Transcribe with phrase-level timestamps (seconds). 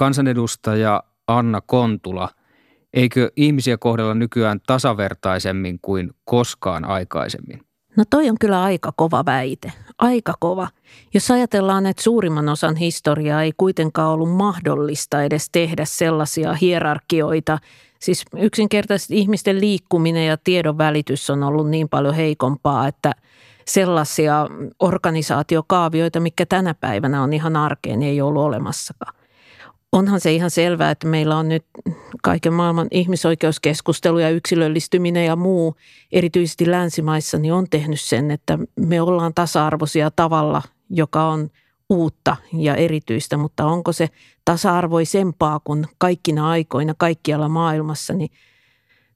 [0.00, 2.28] Kansanedustaja Anna Kontula,
[2.94, 7.60] eikö ihmisiä kohdella nykyään tasavertaisemmin kuin koskaan aikaisemmin?
[7.96, 10.68] No toi on kyllä aika kova väite, aika kova.
[11.14, 17.58] Jos ajatellaan, että suurimman osan historiaa ei kuitenkaan ollut mahdollista edes tehdä sellaisia hierarkioita,
[17.98, 23.12] siis yksinkertaisesti ihmisten liikkuminen ja tiedon välitys on ollut niin paljon heikompaa, että
[23.66, 24.46] sellaisia
[24.78, 29.19] organisaatiokaavioita, mikä tänä päivänä on ihan arkeen, ei ollut olemassakaan
[29.92, 31.64] onhan se ihan selvää, että meillä on nyt
[32.22, 35.76] kaiken maailman ihmisoikeuskeskustelu ja yksilöllistyminen ja muu,
[36.12, 41.50] erityisesti länsimaissa, niin on tehnyt sen, että me ollaan tasa-arvoisia tavalla, joka on
[41.90, 44.08] uutta ja erityistä, mutta onko se
[44.44, 48.30] tasa-arvoisempaa kuin kaikkina aikoina kaikkialla maailmassa, niin,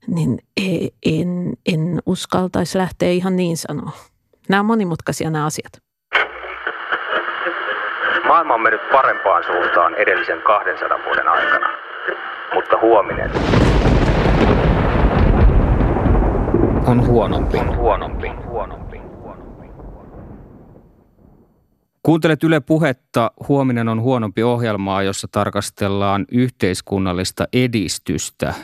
[0.06, 3.92] niin e, en, en uskaltaisi lähteä ihan niin sanoa.
[4.48, 5.83] Nämä on monimutkaisia nämä asiat.
[8.44, 11.68] Maailma on mennyt parempaan suuntaan edellisen 200 vuoden aikana,
[12.54, 13.30] mutta huominen
[16.86, 17.58] on huonompi.
[17.58, 18.28] On huonompi.
[18.28, 19.00] huonompi.
[22.02, 23.30] Kuuntelet Yle Puhetta.
[23.48, 28.54] Huominen on huonompi ohjelmaa, jossa tarkastellaan yhteiskunnallista edistystä.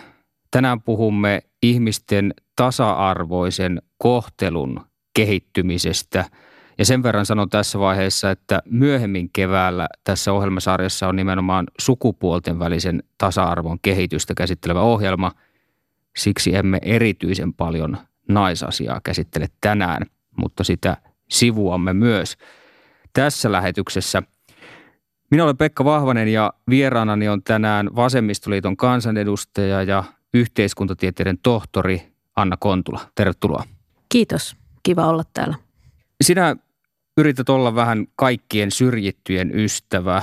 [0.50, 4.80] Tänään puhumme ihmisten tasa-arvoisen kohtelun
[5.14, 6.24] kehittymisestä–
[6.80, 13.02] ja sen verran sanon tässä vaiheessa, että myöhemmin keväällä tässä ohjelmasarjassa on nimenomaan sukupuolten välisen
[13.18, 15.32] tasa-arvon kehitystä käsittelevä ohjelma.
[16.16, 20.96] Siksi emme erityisen paljon naisasiaa käsittele tänään, mutta sitä
[21.30, 22.36] sivuamme myös
[23.12, 24.22] tässä lähetyksessä.
[25.30, 33.00] Minä olen Pekka Vahvanen ja vieraanani on tänään Vasemmistoliiton kansanedustaja ja yhteiskuntatieteiden tohtori Anna Kontula.
[33.14, 33.64] Tervetuloa.
[34.08, 34.56] Kiitos.
[34.82, 35.54] Kiva olla täällä.
[36.20, 36.56] Sinä
[37.20, 40.22] yrität olla vähän kaikkien syrjittyjen ystävä.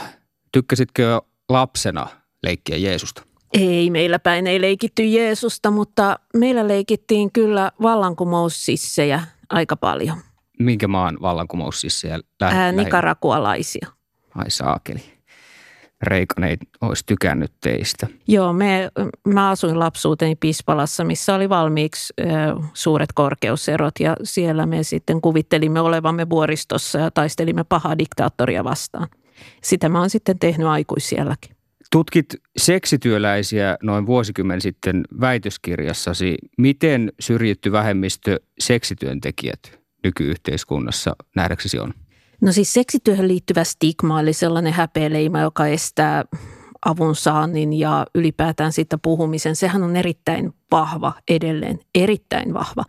[0.52, 2.08] Tykkäsitkö lapsena
[2.44, 3.22] leikkiä Jeesusta?
[3.54, 10.18] Ei, meillä päin ei leikitty Jeesusta, mutta meillä leikittiin kyllä vallankumoussissejä aika paljon.
[10.60, 12.18] Minkä maan vallankumoussissejä?
[12.42, 13.88] Lä- Ää, nikarakualaisia.
[14.36, 15.17] Ai saakeli.
[16.04, 18.08] Reikan ei olisi tykännyt teistä.
[18.28, 18.90] Joo, me,
[19.28, 22.24] mä asuin lapsuuteni Pispalassa, missä oli valmiiksi ö,
[22.74, 29.08] suuret korkeuserot ja siellä me sitten kuvittelimme olevamme vuoristossa ja taistelimme pahaa diktaattoria vastaan.
[29.64, 31.58] Sitä mä oon sitten tehnyt aikuisielläkin.
[31.92, 36.38] Tutkit seksityöläisiä noin vuosikymmen sitten väitöskirjassasi.
[36.58, 41.94] Miten syrjitty vähemmistö seksityöntekijät nykyyhteiskunnassa nähdäksesi on?
[42.42, 46.26] No siis seksityöhön liittyvä stigma oli sellainen häpeäleima, joka estää
[46.86, 49.56] avun saannin ja ylipäätään siitä puhumisen.
[49.56, 52.84] Sehän on erittäin vahva edelleen, erittäin vahva.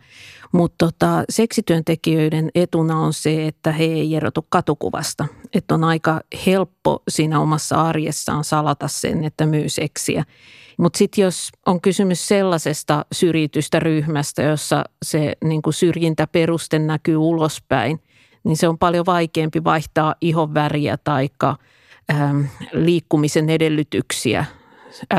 [0.51, 5.25] Mutta tota, seksityöntekijöiden etuna on se, että he ei erotu katukuvasta.
[5.53, 10.23] Että on aika helppo siinä omassa arjessaan salata sen, että myy seksiä.
[10.77, 17.99] Mutta sitten jos on kysymys sellaisesta syrjitystä ryhmästä, jossa se niin syrjintäperuste näkyy ulospäin–
[18.43, 21.29] niin se on paljon vaikeampi vaihtaa ihon väriä tai
[22.11, 22.41] ähm,
[22.73, 24.45] liikkumisen edellytyksiä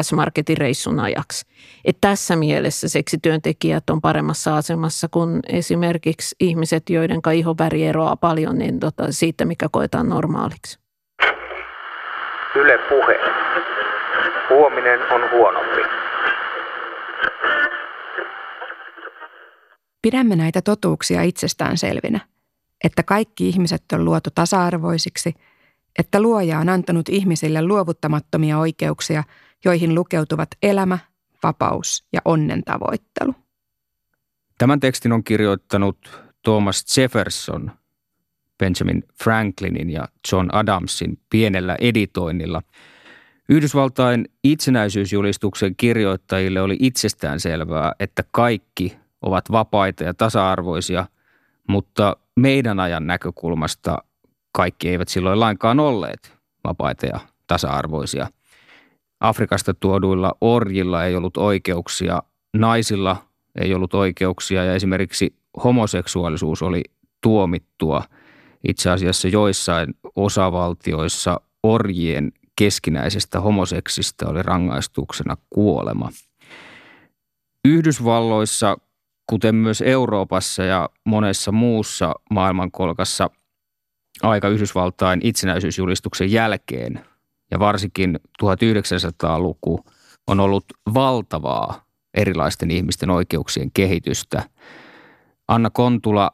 [0.03, 1.47] S-Marketin reissun ajaksi.
[1.85, 7.21] Et tässä mielessä seksityöntekijät on paremmassa asemassa kuin esimerkiksi ihmiset, joiden
[7.59, 10.79] väri eroaa paljon niin tota, siitä, mikä koetaan normaaliksi.
[12.55, 13.21] Yle puhe.
[14.51, 15.81] Huominen on huonompi.
[20.03, 22.21] Pidämme näitä totuuksia itsestään selvinä
[22.85, 25.35] että kaikki ihmiset on luotu tasa-arvoisiksi,
[25.99, 29.25] että luoja on antanut ihmisille luovuttamattomia oikeuksia,
[29.65, 30.99] joihin lukeutuvat elämä,
[31.43, 33.35] vapaus ja onnen tavoittelu.
[34.59, 37.71] Tämän tekstin on kirjoittanut Thomas Jefferson
[38.59, 42.63] Benjamin Franklinin ja John Adamsin pienellä editoinnilla.
[43.49, 51.07] Yhdysvaltain itsenäisyysjulistuksen kirjoittajille oli itsestään selvää, että kaikki ovat vapaita ja tasa-arvoisia,
[51.69, 53.99] mutta meidän ajan näkökulmasta
[54.53, 56.33] kaikki eivät silloin lainkaan olleet
[56.65, 58.29] vapaita ja tasa-arvoisia.
[59.21, 62.23] Afrikasta tuoduilla orjilla ei ollut oikeuksia,
[62.57, 63.17] naisilla
[63.61, 66.83] ei ollut oikeuksia ja esimerkiksi homoseksuaalisuus oli
[67.21, 68.03] tuomittua.
[68.69, 76.11] Itse asiassa joissain osavaltioissa orjien keskinäisestä homoseksistä oli rangaistuksena kuolema.
[77.65, 78.77] Yhdysvalloissa
[79.31, 83.31] kuten myös Euroopassa ja monessa muussa maailmankolkassa
[84.23, 87.05] aika Yhdysvaltain itsenäisyysjulistuksen jälkeen
[87.51, 89.85] ja varsinkin 1900-luku
[90.27, 91.85] on ollut valtavaa
[92.15, 94.43] erilaisten ihmisten oikeuksien kehitystä.
[95.49, 96.31] Anna Kontula,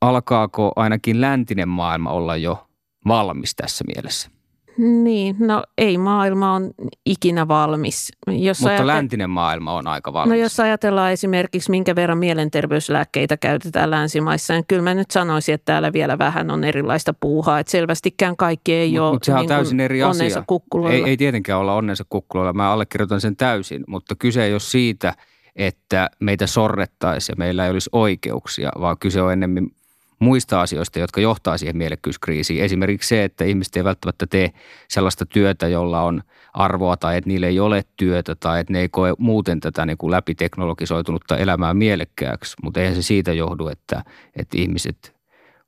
[0.00, 2.66] alkaako ainakin läntinen maailma olla jo
[3.08, 4.35] valmis tässä mielessä?
[4.78, 6.70] Niin, no ei maailma on
[7.06, 8.12] ikinä valmis.
[8.26, 8.86] Jos Mutta ajate...
[8.86, 10.30] läntinen maailma on aika valmis.
[10.30, 15.64] No jos ajatellaan esimerkiksi, minkä verran mielenterveyslääkkeitä käytetään länsimaissa, niin kyllä mä nyt sanoisin, että
[15.64, 17.58] täällä vielä vähän on erilaista puuhaa.
[17.58, 20.44] Että selvästikään kaikki ei mut, ole mut sehän niin on täysin eri asia.
[20.90, 25.14] Ei, ei tietenkään olla onnensa kukkuloilla, mä allekirjoitan sen täysin, mutta kyse ei ole siitä,
[25.56, 29.70] että meitä sorrettaisiin ja meillä ei olisi oikeuksia, vaan kyse on ennemmin
[30.18, 32.64] muista asioista, jotka johtaa siihen mielekkyyskriisiin.
[32.64, 34.50] Esimerkiksi se, että ihmiset ei välttämättä tee
[34.88, 36.22] sellaista työtä, jolla on
[36.52, 39.98] arvoa tai että niillä ei ole työtä tai että ne ei koe muuten tätä niin
[39.98, 42.56] kuin läpiteknologisoitunutta elämää mielekkääksi.
[42.62, 44.04] Mutta eihän se siitä johdu, että,
[44.36, 45.16] että ihmiset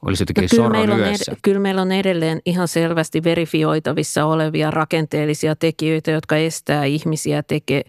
[0.03, 4.71] olisi jotenkin no, kyllä, meillä on ed- kyllä meillä on edelleen ihan selvästi verifioitavissa olevia
[4.71, 7.83] rakenteellisia tekijöitä, jotka estää ihmisiä, teke,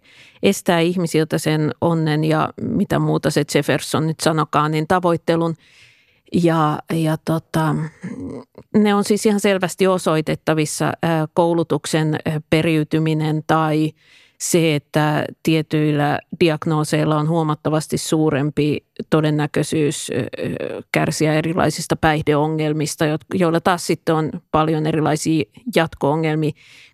[0.43, 5.55] estää ihmisiltä sen onnen ja mitä muuta se Jefferson nyt sanokaan, niin tavoittelun–
[6.33, 7.75] ja, ja tota,
[8.73, 10.93] ne on siis ihan selvästi osoitettavissa
[11.33, 12.15] koulutuksen
[12.49, 13.91] periytyminen tai
[14.39, 20.11] se, että tietyillä diagnooseilla on huomattavasti suurempi todennäköisyys
[20.91, 25.43] kärsiä erilaisista päihdeongelmista, joilla taas sitten on paljon erilaisia
[25.75, 26.51] jatko-ongelmia.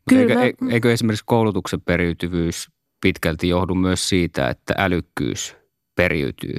[0.09, 2.67] Kyllä, eikö, eikö esimerkiksi koulutuksen periytyvyys
[3.01, 5.55] pitkälti johdu myös siitä, että älykkyys
[5.95, 6.55] periytyy?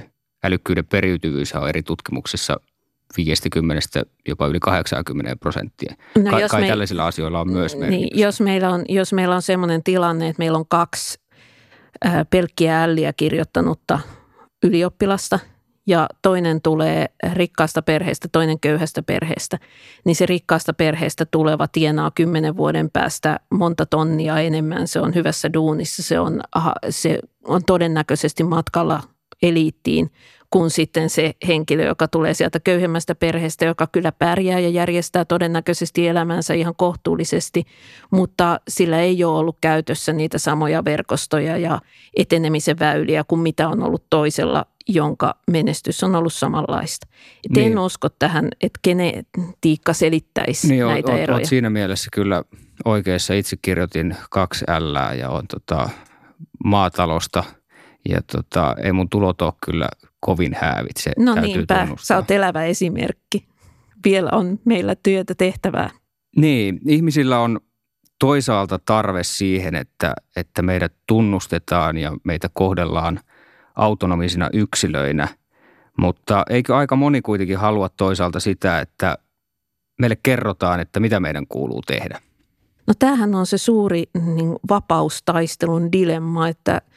[0.47, 2.57] Älykkyyden periytyvyys on eri tutkimuksissa
[3.17, 5.95] 50 jopa yli 80 prosenttia.
[6.17, 8.15] No, Ka- kai me, tällaisilla asioilla on myös merkitystä.
[8.15, 11.21] Niin, jos, meillä on, jos meillä on sellainen tilanne, että meillä on kaksi
[12.07, 13.99] äh, pelkkiä älliä kirjoittanutta
[14.63, 15.39] ylioppilasta
[15.87, 19.59] ja toinen tulee rikkaasta perheestä, toinen köyhästä perheestä,
[20.05, 24.89] niin se rikkaasta perheestä tuleva tienaa kymmenen vuoden päästä monta tonnia enemmän.
[24.89, 29.03] Se on hyvässä duunissa, se on, aha, se on todennäköisesti matkalla
[29.43, 30.11] eliittiin–
[30.51, 36.09] kuin sitten se henkilö, joka tulee sieltä köyhemmästä perheestä, joka kyllä pärjää ja järjestää todennäköisesti
[36.09, 37.65] elämänsä ihan kohtuullisesti,
[38.11, 41.81] mutta sillä ei ole ollut käytössä niitä samoja verkostoja ja
[42.17, 47.07] etenemisen väyliä kuin mitä on ollut toisella, jonka menestys on ollut samanlaista.
[47.45, 47.73] Et niin.
[47.73, 51.39] En usko tähän, että genetiikka selittäisi niin, näitä oot, eroja.
[51.39, 52.45] Oot siinä mielessä kyllä
[52.85, 53.35] oikeassa.
[53.35, 55.89] Itse kirjoitin kaksi L ja on tota,
[56.65, 57.45] maatalosta–
[58.09, 59.89] ja tota, ei mun tulot ole kyllä
[60.27, 61.13] kovin häävitse.
[61.19, 62.07] No niinpä, tunnustaa.
[62.07, 63.49] sä oot elävä esimerkki.
[64.05, 65.91] Vielä on meillä työtä tehtävää.
[66.37, 67.61] Niin, ihmisillä on
[68.19, 73.21] toisaalta tarve siihen, että, että meidät tunnustetaan ja meitä kohdellaan
[73.77, 75.29] autonomisina yksilöinä.
[75.99, 79.19] Mutta eikö aika moni kuitenkin halua toisaalta sitä, että
[80.01, 82.21] meille kerrotaan, että mitä meidän kuuluu tehdä?
[82.87, 86.81] No tämähän on se suuri niin, vapaustaistelun dilemma, että–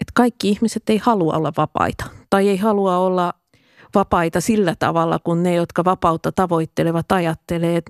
[0.00, 3.32] että kaikki ihmiset ei halua olla vapaita tai ei halua olla
[3.94, 7.82] vapaita sillä tavalla, kun ne, jotka vapautta tavoittelevat, ajattelee.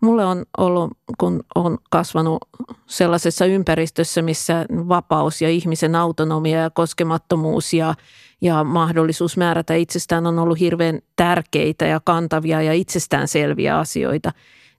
[0.00, 2.38] Mulle on ollut, kun on kasvanut
[2.86, 7.94] sellaisessa ympäristössä, missä vapaus ja ihmisen autonomia ja koskemattomuus ja,
[8.40, 14.32] ja mahdollisuus määrätä itsestään on ollut hirveän tärkeitä ja kantavia ja itsestäänselviä asioita,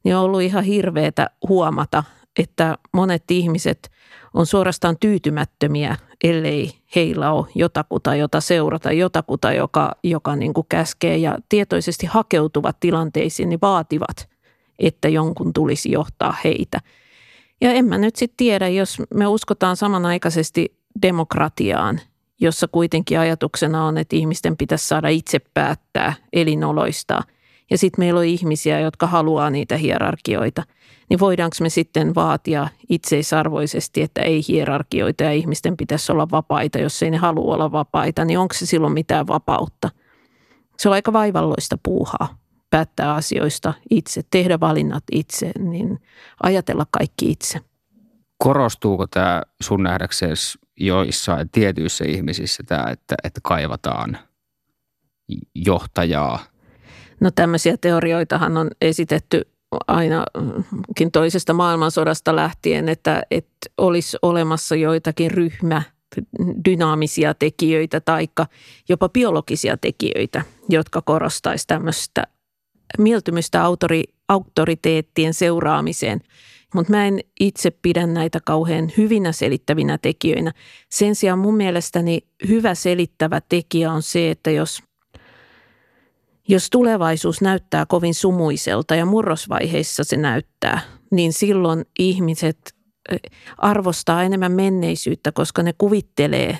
[0.03, 2.03] niin on ollut ihan hirveätä huomata,
[2.39, 3.91] että monet ihmiset
[4.33, 11.17] on suorastaan tyytymättömiä, ellei heillä ole jotakuta, jota seurata, jotakuta, joka, joka niin kuin käskee
[11.17, 14.29] ja tietoisesti hakeutuvat tilanteisiin, niin vaativat,
[14.79, 16.79] että jonkun tulisi johtaa heitä.
[17.61, 22.01] Ja en mä nyt sitten tiedä, jos me uskotaan samanaikaisesti demokratiaan,
[22.39, 27.21] jossa kuitenkin ajatuksena on, että ihmisten pitäisi saada itse päättää elinoloista.
[27.69, 30.63] Ja sitten meillä on ihmisiä, jotka haluaa niitä hierarkioita–
[31.09, 37.03] niin voidaanko me sitten vaatia itseisarvoisesti, että ei hierarkioita ja ihmisten pitäisi olla vapaita, jos
[37.03, 39.89] ei ne halua olla vapaita, niin onko se silloin mitään vapautta?
[40.77, 42.37] Se on aika vaivalloista puuhaa
[42.69, 46.01] päättää asioista itse, tehdä valinnat itse, niin
[46.43, 47.59] ajatella kaikki itse.
[48.37, 54.17] Korostuuko tämä sun nähdäksesi joissain tietyissä ihmisissä tämä, että, että kaivataan
[55.55, 56.39] johtajaa?
[57.19, 59.41] No tämmöisiä teorioitahan on esitetty
[59.87, 65.81] ainakin toisesta maailmansodasta lähtien, että, että olisi olemassa joitakin ryhmä
[66.65, 68.27] dynaamisia tekijöitä tai
[68.89, 72.23] jopa biologisia tekijöitä, jotka korostaisi tämmöistä
[72.97, 76.21] mieltymystä autori, auktoriteettien seuraamiseen.
[76.73, 80.51] Mutta mä en itse pidä näitä kauhean hyvinä selittävinä tekijöinä.
[80.91, 84.83] Sen sijaan mun mielestäni hyvä selittävä tekijä on se, että jos
[86.47, 92.57] jos tulevaisuus näyttää kovin sumuiselta ja murrosvaiheissa se näyttää, niin silloin ihmiset
[93.57, 96.59] arvostaa enemmän menneisyyttä, koska ne kuvittelee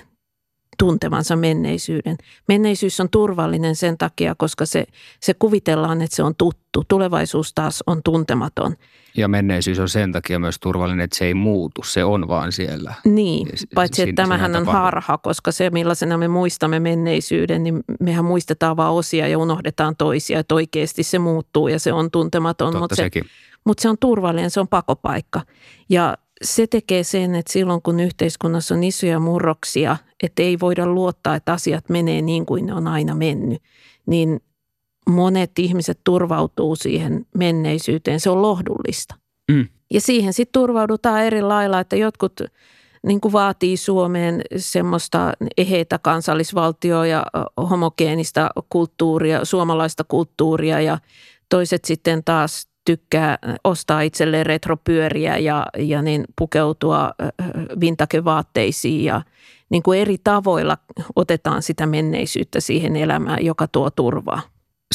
[0.79, 2.17] tuntevansa menneisyyden.
[2.47, 4.85] Menneisyys on turvallinen sen takia, koska se,
[5.19, 6.83] se kuvitellaan, että se on tuttu.
[6.87, 8.75] Tulevaisuus taas on tuntematon.
[9.17, 12.93] Ja menneisyys on sen takia myös turvallinen, että se ei muutu, se on vaan siellä.
[13.05, 18.77] Niin, paitsi että tämähän on harha, koska se millaisena me muistamme menneisyyden, niin mehän muistetaan
[18.77, 22.67] vain osia ja unohdetaan toisia, että oikeasti se muuttuu ja se on tuntematon.
[22.67, 23.23] Totta mutta sekin.
[23.23, 23.29] se,
[23.65, 25.41] mutta se on turvallinen, se on pakopaikka.
[25.89, 31.35] Ja se tekee sen, että silloin kun yhteiskunnassa on isoja murroksia, että ei voida luottaa,
[31.35, 33.61] että asiat menee niin kuin ne on aina mennyt,
[34.05, 34.39] niin
[35.09, 38.19] monet ihmiset turvautuu siihen menneisyyteen.
[38.19, 39.15] Se on lohdullista.
[39.51, 39.67] Mm.
[39.93, 42.41] Ja siihen sitten turvaudutaan eri lailla, että jotkut
[43.07, 47.25] niin kuin vaatii Suomeen semmoista eheitä kansallisvaltioa ja
[47.69, 50.99] homogeenista kulttuuria, suomalaista kulttuuria ja
[51.49, 57.11] toiset sitten taas tykkää ostaa itselleen retropyöriä ja, ja niin pukeutua
[57.81, 59.21] vintakevaatteisiin ja
[59.69, 60.77] niin kuin eri tavoilla
[61.15, 64.41] otetaan sitä menneisyyttä siihen elämään, joka tuo turvaa.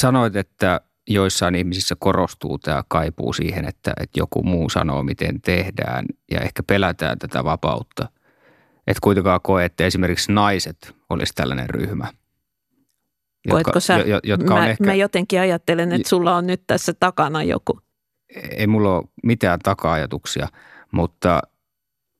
[0.00, 6.04] Sanoit, että joissain ihmisissä korostuu tämä kaipuu siihen, että, että joku muu sanoo, miten tehdään
[6.30, 8.08] ja ehkä pelätään tätä vapautta.
[8.86, 12.06] Et kuitenkaan koe, että esimerkiksi naiset olisi tällainen ryhmä.
[13.50, 13.98] Koetko sä?
[13.98, 17.80] Jo, jotka mä, on ehkä, mä jotenkin ajattelen, että sulla on nyt tässä takana joku.
[18.56, 20.48] Ei mulla ole mitään taka-ajatuksia,
[20.92, 21.42] mutta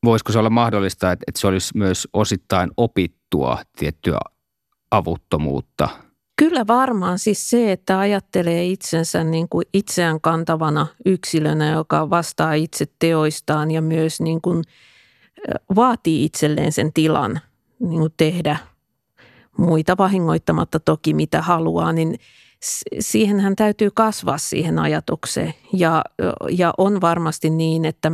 [0.04, 4.18] voisiko se olla mahdollista, että, että se olisi myös osittain opittua tiettyä
[4.90, 5.88] avuttomuutta–
[6.36, 12.86] Kyllä varmaan siis se, että ajattelee itsensä niin kuin itseään kantavana yksilönä, joka vastaa itse
[12.98, 14.64] teoistaan ja myös niin kuin
[15.76, 17.40] vaatii itselleen sen tilan
[17.78, 18.56] niin kuin tehdä
[19.58, 22.18] muita vahingoittamatta toki mitä haluaa, niin
[23.00, 25.54] siihen hän täytyy kasvaa siihen ajatukseen.
[25.72, 26.04] Ja,
[26.50, 28.12] ja on varmasti niin, että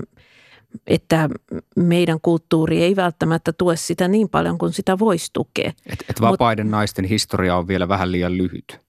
[0.86, 1.28] että
[1.76, 5.72] meidän kulttuuri ei välttämättä tue sitä niin paljon kuin sitä voisi tukea.
[5.86, 8.80] Et, et vapaiden Mut, naisten historia on vielä vähän liian lyhyt.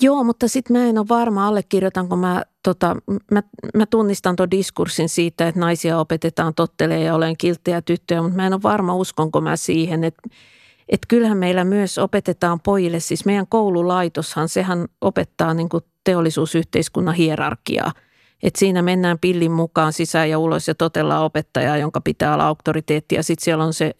[0.00, 2.96] Joo, mutta sitten mä en ole varma, allekirjoitanko mä, tota,
[3.30, 3.42] mä,
[3.74, 8.46] mä tunnistan tuon diskurssin siitä, että naisia opetetaan tottelee ja olen kilttejä tyttöjä, mutta mä
[8.46, 10.22] en ole varma, uskonko mä siihen, että
[10.88, 15.68] että kyllähän meillä myös opetetaan pojille, siis meidän koululaitoshan, sehän opettaa niin
[16.04, 17.92] teollisuusyhteiskunnan hierarkiaa–
[18.42, 23.14] et siinä mennään pillin mukaan sisään ja ulos ja totellaan opettajaa, jonka pitää olla auktoriteetti.
[23.14, 23.94] Ja sitten siellä on se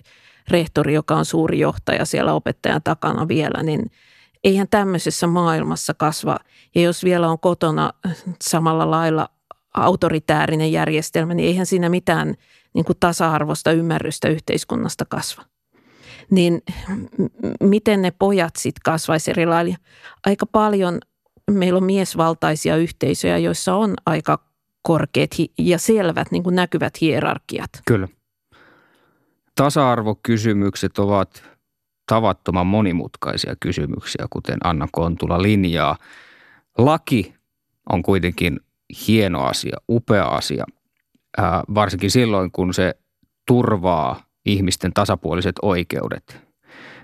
[0.51, 3.91] rehtori, joka on suuri johtaja siellä opettajan takana vielä, niin
[4.45, 6.37] eihän tämmöisessä maailmassa kasva.
[6.75, 7.93] Ja jos vielä on kotona
[8.43, 9.29] samalla lailla
[9.75, 12.35] autoritäärinen järjestelmä, niin eihän siinä mitään
[12.75, 15.43] niin kuin tasa-arvoista ymmärrystä yhteiskunnasta kasva.
[16.31, 16.63] Niin
[17.61, 19.77] miten ne pojat sitten kasvaisi eri lailla?
[20.27, 20.99] Aika paljon
[21.51, 24.39] meillä on miesvaltaisia yhteisöjä, joissa on aika
[24.83, 27.71] korkeat ja selvät niin kuin näkyvät hierarkiat.
[27.87, 28.09] Kyllä.
[29.55, 31.45] Tasa-arvokysymykset ovat
[32.07, 35.97] tavattoman monimutkaisia kysymyksiä, kuten Anna Kontula linjaa.
[36.79, 37.35] Laki
[37.93, 38.61] on kuitenkin
[39.07, 40.65] hieno asia, upea asia,
[41.75, 42.95] varsinkin silloin, kun se
[43.47, 46.41] turvaa ihmisten tasapuoliset oikeudet.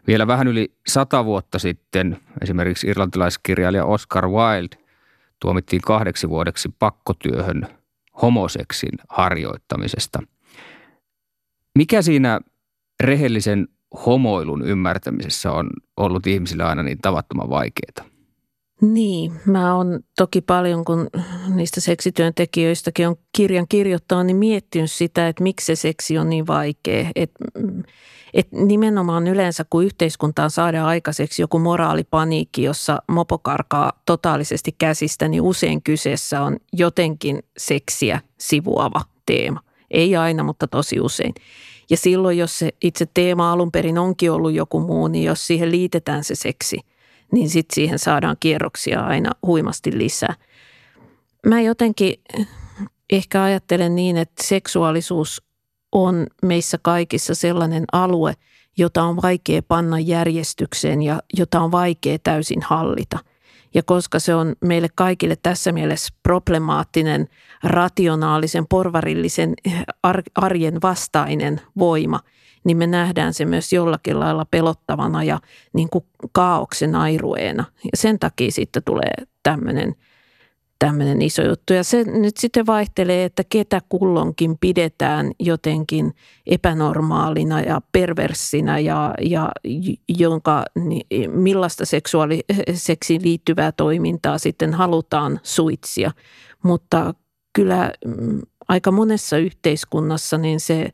[0.06, 4.76] Vielä vähän yli sata vuotta sitten esimerkiksi irlantilaiskirjailija Oscar Wilde
[5.40, 7.68] tuomittiin kahdeksi vuodeksi pakkotyöhön
[8.22, 10.22] homoseksin harjoittamisesta.
[11.78, 12.40] Mikä siinä
[13.02, 13.68] rehellisen
[14.06, 18.11] homoilun ymmärtämisessä on ollut ihmisille aina niin tavattoman vaikeaa?
[18.82, 21.10] Niin, mä oon toki paljon, kun
[21.54, 27.10] niistä seksityöntekijöistäkin on kirjan kirjoittaa, niin miettinyt sitä, että miksi se seksi on niin vaikea.
[27.16, 27.44] Että
[28.34, 35.42] et nimenomaan yleensä, kun yhteiskuntaan saadaan aikaiseksi joku moraalipaniikki, jossa mopo karkaa totaalisesti käsistä, niin
[35.42, 39.60] usein kyseessä on jotenkin seksiä sivuava teema.
[39.90, 41.34] Ei aina, mutta tosi usein.
[41.90, 45.70] Ja silloin, jos se itse teema alun perin onkin ollut joku muu, niin jos siihen
[45.70, 46.80] liitetään se seksi,
[47.32, 50.34] niin sitten siihen saadaan kierroksia aina huimasti lisää.
[51.46, 52.14] Mä jotenkin
[53.10, 55.42] ehkä ajattelen niin, että seksuaalisuus
[55.92, 58.34] on meissä kaikissa sellainen alue,
[58.78, 63.18] jota on vaikea panna järjestykseen ja jota on vaikea täysin hallita.
[63.74, 67.28] Ja koska se on meille kaikille tässä mielessä problemaattinen,
[67.64, 69.54] rationaalisen, porvarillisen
[70.34, 72.20] arjen vastainen voima,
[72.64, 75.40] niin me nähdään se myös jollakin lailla pelottavana ja
[75.72, 77.64] niin kuin kaauksen airueena.
[77.84, 79.94] Ja sen takia sitten tulee tämmöinen–
[80.82, 81.72] tämmöinen iso juttu.
[81.72, 86.14] Ja se nyt sitten vaihtelee, että ketä kullonkin pidetään jotenkin
[86.46, 89.52] epänormaalina ja perverssinä ja, ja
[90.08, 90.64] jonka,
[91.28, 96.10] millaista seksuaaliseksiin liittyvää toimintaa sitten halutaan suitsia.
[96.62, 97.14] Mutta
[97.52, 100.90] kyllä mm, aika monessa yhteiskunnassa niin se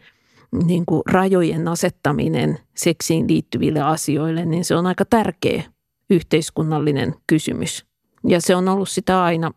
[0.64, 5.62] niin kuin rajojen asettaminen seksiin liittyville asioille, niin se on aika tärkeä
[6.10, 7.86] yhteiskunnallinen kysymys.
[8.26, 9.52] Ja se on ollut sitä aina.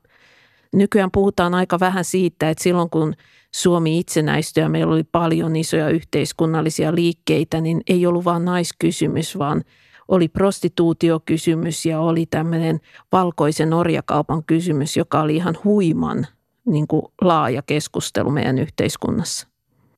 [0.74, 3.14] Nykyään puhutaan aika vähän siitä, että silloin kun
[3.56, 9.64] Suomi itsenäistyi ja meillä oli paljon isoja yhteiskunnallisia liikkeitä, niin ei ollut vain naiskysymys, vaan
[10.08, 12.80] oli prostituutiokysymys ja oli tämmöinen
[13.12, 16.28] valkoisen orjakaupan kysymys, joka oli ihan huiman
[16.66, 19.48] niin kuin laaja keskustelu meidän yhteiskunnassa.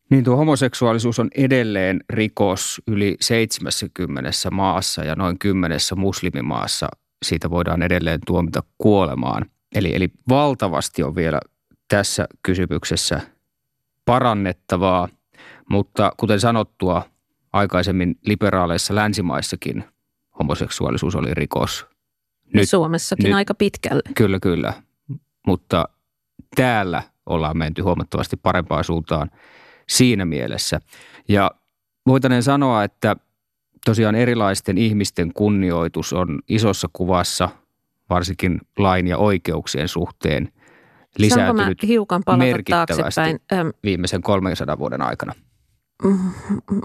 [0.10, 6.90] Niin tuo homoseksuaalisuus on edelleen rikos yli 70 maassa ja noin kymmenessä muslimimaassa.
[7.26, 9.46] Siitä voidaan edelleen tuomita kuolemaan.
[9.74, 11.40] Eli, eli valtavasti on vielä
[11.88, 13.22] tässä kysymyksessä
[14.06, 15.08] parannettavaa,
[15.70, 17.06] mutta kuten sanottua,
[17.54, 19.84] aikaisemmin liberaaleissa länsimaissakin
[20.40, 21.86] homoseksuaalisuus oli rikos.
[22.54, 24.02] Nyt, Suomessakin nyt, aika pitkälle.
[24.16, 24.74] Kyllä, kyllä.
[25.48, 25.86] Mutta
[26.56, 29.32] täällä ollaan menty huomattavasti parempaan suuntaan
[29.90, 30.80] siinä mielessä.
[31.28, 31.52] Ja
[32.08, 33.16] voitaneen sanoa, että
[33.86, 37.50] tosiaan erilaisten ihmisten kunnioitus on isossa kuvassa,
[38.14, 40.50] varsinkin lain ja oikeuksien suhteen,
[41.18, 43.22] lisääntynyt hiukan merkittävästi
[43.84, 45.34] viimeisen 300 vuoden aikana.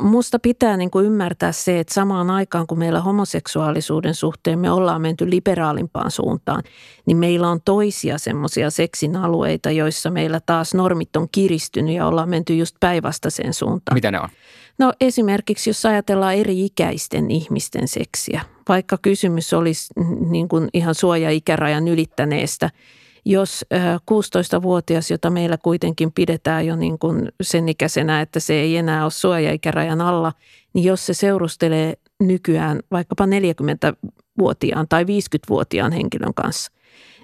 [0.00, 5.02] Musta pitää niin kuin ymmärtää se, että samaan aikaan kun meillä homoseksuaalisuuden suhteen me ollaan
[5.02, 6.62] menty liberaalimpaan suuntaan,
[7.06, 12.28] niin meillä on toisia semmoisia seksin alueita, joissa meillä taas normit on kiristynyt ja ollaan
[12.28, 13.94] menty just päinvastaiseen suuntaan.
[13.94, 14.28] Mitä ne on?
[14.78, 19.94] No esimerkiksi jos ajatellaan eri ikäisten ihmisten seksiä, vaikka kysymys olisi
[20.28, 22.70] niin kuin ihan suoja-ikärajan ylittäneestä–
[23.28, 23.64] jos
[24.10, 29.10] 16-vuotias, jota meillä kuitenkin pidetään jo niin kuin sen ikäisenä, että se ei enää ole
[29.10, 30.32] suojaikärajan alla,
[30.74, 36.72] niin jos se seurustelee nykyään vaikkapa 40-vuotiaan tai 50-vuotiaan henkilön kanssa,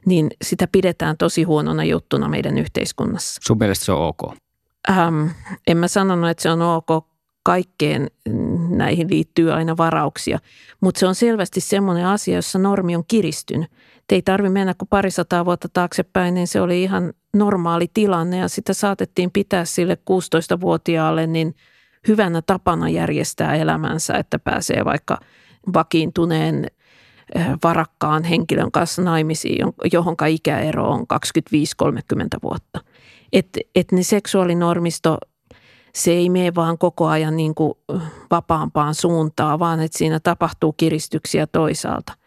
[0.06, 3.40] niin sitä pidetään tosi huonona juttuna meidän yhteiskunnassa.
[3.46, 4.36] Sun mielestä se on ok?
[4.90, 5.26] Ähm,
[5.66, 7.06] en mä sanonut, että se on ok.
[7.42, 8.10] Kaikkeen
[8.68, 10.38] näihin liittyy aina varauksia,
[10.80, 13.70] mutta se on selvästi semmoinen asia, jossa normi on kiristynyt–
[14.12, 18.72] ei tarvi mennä kuin parisataa vuotta taaksepäin, niin se oli ihan normaali tilanne ja sitä
[18.72, 21.54] saatettiin pitää sille 16-vuotiaalle niin
[22.08, 25.18] hyvänä tapana järjestää elämänsä, että pääsee vaikka
[25.74, 26.66] vakiintuneen
[27.34, 31.04] eh, varakkaan henkilön kanssa naimisiin, johonka ikäero on 25-30
[32.42, 32.80] vuotta.
[33.32, 35.18] Että et ne seksuaalinormisto,
[35.94, 37.74] se ei mene vaan koko ajan niin kuin
[38.30, 42.12] vapaampaan suuntaan, vaan että siinä tapahtuu kiristyksiä toisaalta–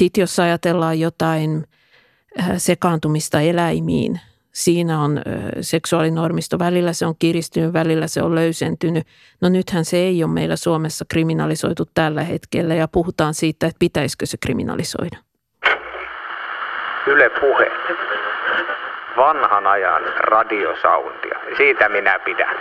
[0.00, 1.64] sitten jos ajatellaan jotain
[2.40, 4.20] äh, sekaantumista eläimiin,
[4.52, 5.24] siinä on äh,
[5.60, 9.06] seksuaalinormisto, välillä se on kiristynyt, välillä se on löysentynyt.
[9.40, 14.26] No nythän se ei ole meillä Suomessa kriminalisoitu tällä hetkellä ja puhutaan siitä, että pitäisikö
[14.26, 15.16] se kriminalisoida.
[17.06, 17.70] Yle Puhe.
[19.16, 21.38] Vanhan ajan radiosoundia.
[21.56, 22.56] Siitä minä pidän.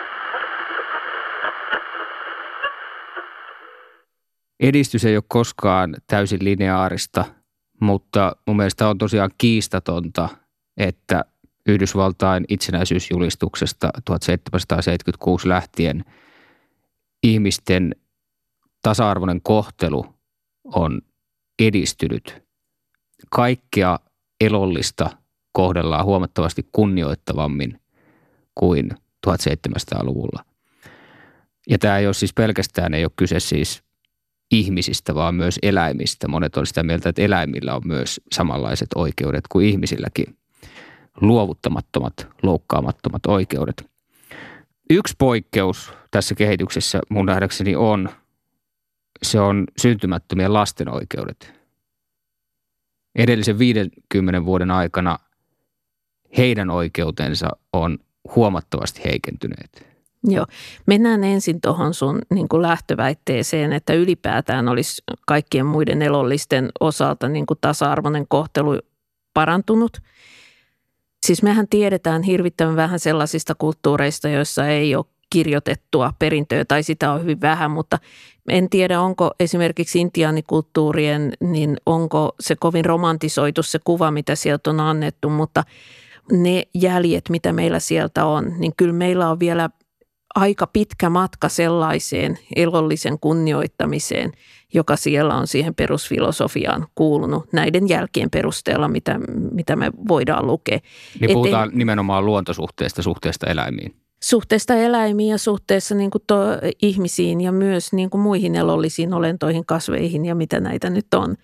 [4.60, 7.26] Edistys ei ole koskaan täysin lineaarista,
[7.82, 10.30] mutta mun mielestä on tosiaan kiistatonta,
[10.78, 11.26] että
[11.68, 16.06] Yhdysvaltain itsenäisyysjulistuksesta 1776 lähtien
[17.24, 17.96] ihmisten
[18.82, 20.06] tasa-arvoinen kohtelu
[20.64, 21.02] on
[21.60, 22.44] edistynyt.
[23.30, 24.00] Kaikkea
[24.42, 25.10] elollista
[25.52, 27.82] kohdellaan huomattavasti kunnioittavammin
[28.56, 28.90] kuin
[29.28, 30.46] 1700-luvulla.
[31.70, 33.84] Ja tämä ei ole siis pelkästään, ei ole kyse siis
[34.52, 36.28] ihmisistä, vaan myös eläimistä.
[36.28, 40.38] Monet on sitä mieltä, että eläimillä on myös samanlaiset oikeudet kuin ihmisilläkin.
[41.22, 43.90] Luovuttamattomat, loukkaamattomat oikeudet.
[44.90, 48.10] Yksi poikkeus tässä kehityksessä mun nähdäkseni on,
[49.24, 51.54] se on syntymättömien lasten oikeudet.
[53.16, 55.20] Edellisen 50 vuoden aikana
[56.38, 58.00] heidän oikeutensa on
[58.36, 59.95] huomattavasti heikentyneet.
[60.28, 60.46] Joo.
[60.86, 67.46] Mennään ensin tuohon sun niin kuin lähtöväitteeseen, että ylipäätään olisi kaikkien muiden elollisten osalta niin
[67.46, 68.80] kuin tasa-arvoinen kohtelu
[69.34, 69.98] parantunut.
[71.26, 77.22] Siis mehän tiedetään hirvittävän vähän sellaisista kulttuureista, joissa ei ole kirjoitettua perintöä tai sitä on
[77.22, 78.00] hyvin vähän, mutta
[78.50, 84.80] en tiedä onko esimerkiksi intiaanikulttuurien, niin onko se kovin romantisoitu se kuva, mitä sieltä on
[84.80, 85.64] annettu, mutta
[86.32, 89.70] ne jäljet, mitä meillä sieltä on, niin kyllä meillä on vielä
[90.36, 94.32] aika pitkä matka sellaiseen elollisen kunnioittamiseen,
[94.74, 99.20] joka siellä on siihen perusfilosofiaan kuulunut näiden jälkien perusteella, mitä,
[99.52, 100.80] mitä me voidaan lukea.
[101.20, 103.96] Niin puhutaan Et, nimenomaan luontosuhteesta, suhteesta eläimiin.
[104.24, 106.38] Suhteesta eläimiin ja suhteessa niin kuin to,
[106.82, 111.36] ihmisiin ja myös niin kuin muihin elollisiin olentoihin, kasveihin ja mitä näitä nyt on.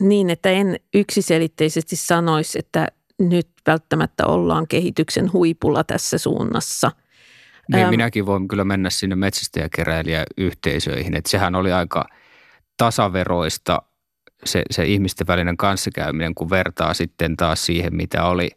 [0.00, 2.88] Niin, että en yksiselitteisesti sanoisi, että
[3.18, 6.90] nyt välttämättä ollaan kehityksen huipulla tässä suunnassa–
[7.68, 11.16] Niin ähm, minäkin voin kyllä mennä sinne metsästäjäkeräilijäyhteisöihin.
[11.16, 12.04] Että sehän oli aika
[12.76, 13.82] tasaveroista
[14.44, 18.50] se, se ihmisten välinen kanssakäyminen, kun vertaa sitten taas siihen, mitä oli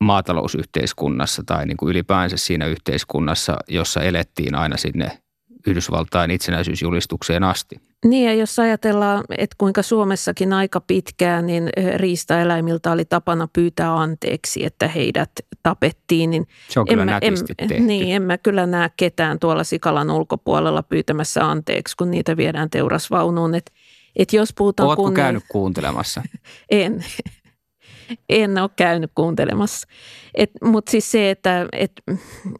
[0.00, 5.21] maatalousyhteiskunnassa tai niin kuin ylipäänsä siinä yhteiskunnassa, jossa elettiin aina sinne
[5.66, 7.76] Yhdysvaltain itsenäisyysjulistukseen asti.
[8.04, 14.64] Niin ja jos ajatellaan, että kuinka Suomessakin aika pitkään, niin riistaeläimiltä oli tapana pyytää anteeksi,
[14.64, 15.30] että heidät
[15.62, 16.30] tapettiin.
[16.30, 17.84] Niin Se on kyllä en, nätisti en, tehty.
[17.84, 23.54] Niin, en mä kyllä näe ketään tuolla Sikalan ulkopuolella pyytämässä anteeksi, kun niitä viedään teurasvaunuun.
[23.54, 23.72] Että
[24.16, 25.24] et jos puhutaan Oletko kunnia...
[25.24, 26.22] käynyt kuuntelemassa?
[26.70, 27.04] en.
[28.28, 29.88] En ole käynyt kuuntelemassa.
[30.64, 31.92] Mutta siis se, että et,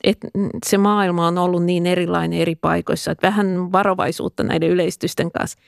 [0.05, 0.19] et
[0.67, 5.59] se maailma on ollut niin erilainen eri paikoissa, että vähän varovaisuutta näiden yleistysten kanssa.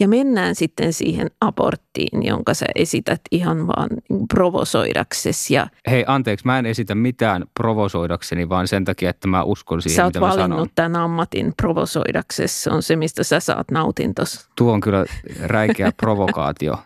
[0.00, 3.88] Ja mennään sitten siihen aborttiin, jonka sä esität ihan vaan
[4.34, 5.54] provosoidaksesi.
[5.54, 9.96] Ja Hei, anteeksi, mä en esitä mitään provosoidakseni, vaan sen takia, että mä uskon siihen,
[9.96, 10.68] sä oot mitä mä valinnut sanon.
[10.74, 12.62] tämän ammatin provosoidaksesi.
[12.62, 14.48] Se on se, mistä sä saat nautintos.
[14.56, 15.04] Tuo on kyllä
[15.40, 16.76] räikeä provokaatio.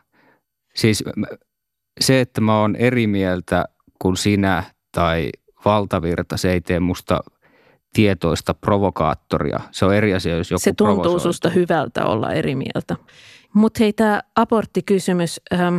[0.74, 1.04] Siis
[2.00, 3.64] se, että mä oon eri mieltä
[3.98, 5.30] kuin sinä tai
[5.64, 7.20] valtavirta, se ei tee musta
[7.92, 9.60] tietoista provokaattoria.
[9.70, 12.96] Se on eri asia, jos joku Se tuntuu susta hyvältä olla eri mieltä.
[13.54, 15.78] Mutta hei, tämä aborttikysymys, ähm,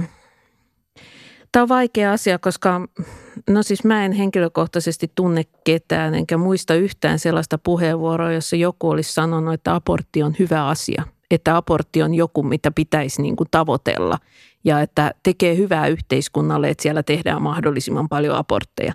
[1.52, 2.88] tämä on vaikea asia, koska
[3.50, 9.14] no siis mä en henkilökohtaisesti tunne ketään, enkä muista yhtään sellaista puheenvuoroa, jossa joku olisi
[9.14, 11.04] sanonut, että abortti on hyvä asia.
[11.34, 14.18] Että abortti on joku, mitä pitäisi niin kuin tavoitella
[14.64, 18.94] ja että tekee hyvää yhteiskunnalle, että siellä tehdään mahdollisimman paljon abortteja.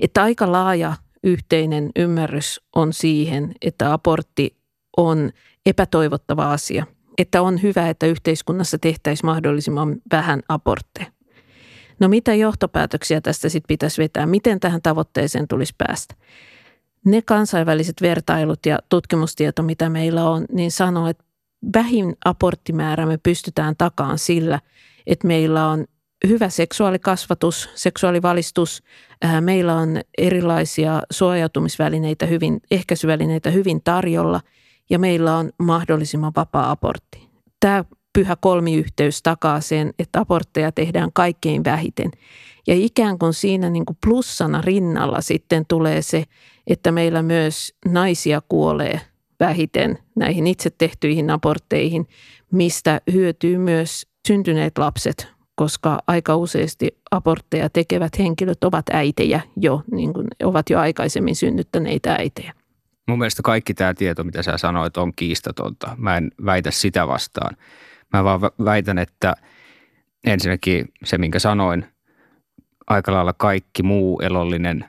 [0.00, 0.92] Että aika laaja
[1.24, 4.56] yhteinen ymmärrys on siihen, että abortti
[4.96, 5.30] on
[5.66, 6.86] epätoivottava asia.
[7.18, 11.06] Että on hyvä, että yhteiskunnassa tehtäisiin mahdollisimman vähän abortteja.
[12.00, 14.26] No mitä johtopäätöksiä tästä sitten pitäisi vetää?
[14.26, 16.14] Miten tähän tavoitteeseen tulisi päästä?
[17.04, 21.24] Ne kansainväliset vertailut ja tutkimustieto, mitä meillä on, niin sanoo, että
[21.74, 24.60] vähin aborttimäärä me pystytään takaan sillä,
[25.06, 25.84] että meillä on
[26.26, 28.82] hyvä seksuaalikasvatus, seksuaalivalistus,
[29.40, 34.40] meillä on erilaisia suojautumisvälineitä, hyvin, ehkäisyvälineitä hyvin tarjolla
[34.90, 37.28] ja meillä on mahdollisimman vapaa abortti.
[37.60, 42.10] Tämä pyhä kolmiyhteys takaa sen, että abortteja tehdään kaikkein vähiten.
[42.66, 46.24] Ja ikään kuin siinä niin kuin plussana rinnalla sitten tulee se,
[46.66, 49.00] että meillä myös naisia kuolee
[49.40, 52.08] vähiten näihin itse tehtyihin abortteihin,
[52.52, 60.12] mistä hyötyy myös syntyneet lapset, koska aika useasti abortteja tekevät henkilöt ovat äitejä jo, niin
[60.12, 62.52] kuin ovat jo aikaisemmin synnyttäneitä äitejä.
[63.08, 65.96] Mun mielestä kaikki tämä tieto, mitä sä sanoit, on kiistatonta.
[65.98, 67.56] Mä en väitä sitä vastaan.
[68.12, 69.34] Mä vaan väitän, että
[70.26, 71.86] ensinnäkin se, minkä sanoin,
[72.86, 74.84] aika lailla kaikki muu elollinen,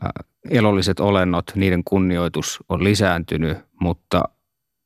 [0.00, 0.10] ää,
[0.50, 4.22] elolliset olennot, niiden kunnioitus on lisääntynyt, mutta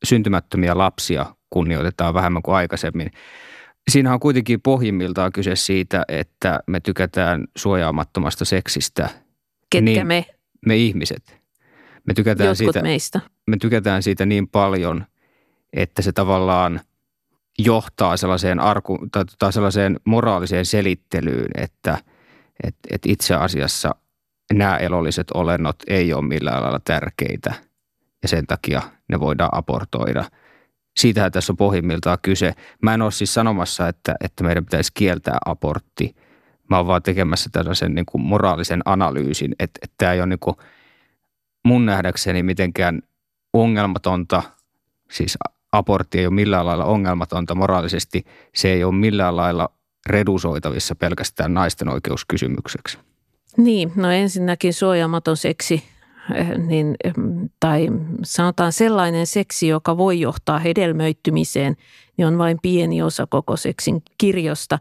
[0.04, 3.10] syntymättömiä lapsia kunnioitetaan vähemmän kuin aikaisemmin.
[3.90, 9.08] Siinä on kuitenkin pohjimmiltaan kyse siitä, että me tykätään suojaamattomasta seksistä.
[9.70, 10.26] Ketkä niin, me?
[10.66, 11.42] Me ihmiset.
[12.06, 13.20] Me tykätään, Jotkut siitä, meistä.
[13.46, 15.04] me tykätään siitä niin paljon,
[15.72, 16.80] että se tavallaan
[17.58, 21.98] johtaa sellaiseen, arku, tai, tai sellaiseen moraaliseen selittelyyn, että
[22.64, 23.94] et, et itse asiassa
[24.52, 27.54] nämä elolliset olennot ei ole millään lailla tärkeitä
[28.22, 30.24] ja sen takia ne voidaan abortoida–
[30.96, 32.54] siitähän tässä on pohjimmiltaan kyse.
[32.82, 36.16] Mä en ole siis sanomassa, että, että meidän pitäisi kieltää abortti.
[36.70, 40.38] Mä oon vaan tekemässä tällaisen niin kuin moraalisen analyysin, että, että tämä ei ole niin
[40.38, 40.56] kuin
[41.64, 43.02] mun nähdäkseni mitenkään
[43.52, 44.42] ongelmatonta,
[45.10, 45.38] siis
[45.72, 49.68] abortti ei ole millään lailla ongelmatonta moraalisesti, se ei ole millään lailla
[50.06, 52.98] redusoitavissa pelkästään naisten oikeuskysymykseksi.
[53.56, 55.84] Niin, no ensinnäkin suojaamaton seksi
[56.66, 56.96] niin,
[57.60, 57.88] tai
[58.24, 61.76] sanotaan sellainen seksi, joka voi johtaa hedelmöittymiseen,
[62.16, 64.78] niin on vain pieni osa koko seksin kirjosta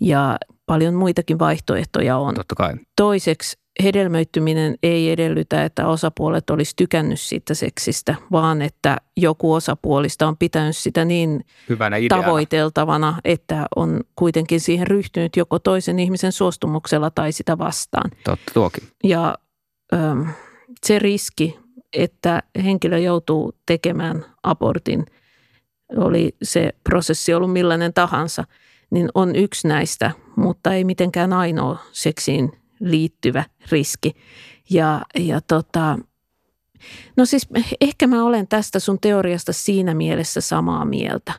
[0.00, 2.34] ja paljon muitakin vaihtoehtoja on.
[2.34, 2.74] Totta kai.
[2.96, 10.36] Toiseksi hedelmöittyminen ei edellytä, että osapuolet olisi tykännyt siitä seksistä, vaan että joku osapuolista on
[10.36, 17.32] pitänyt sitä niin Hyvänä tavoiteltavana, että on kuitenkin siihen ryhtynyt joko toisen ihmisen suostumuksella tai
[17.32, 18.10] sitä vastaan.
[18.24, 18.84] Totta tuokin.
[19.04, 19.34] Ja...
[19.94, 20.28] Ähm,
[20.84, 21.58] se riski,
[21.92, 25.06] että henkilö joutuu tekemään abortin,
[25.96, 28.44] oli se prosessi ollut millainen tahansa,
[28.90, 34.12] niin on yksi näistä, mutta ei mitenkään ainoa seksiin liittyvä riski.
[34.70, 35.98] Ja, ja tota,
[37.16, 37.48] no siis
[37.80, 41.32] ehkä mä olen tästä sun teoriasta siinä mielessä samaa mieltä,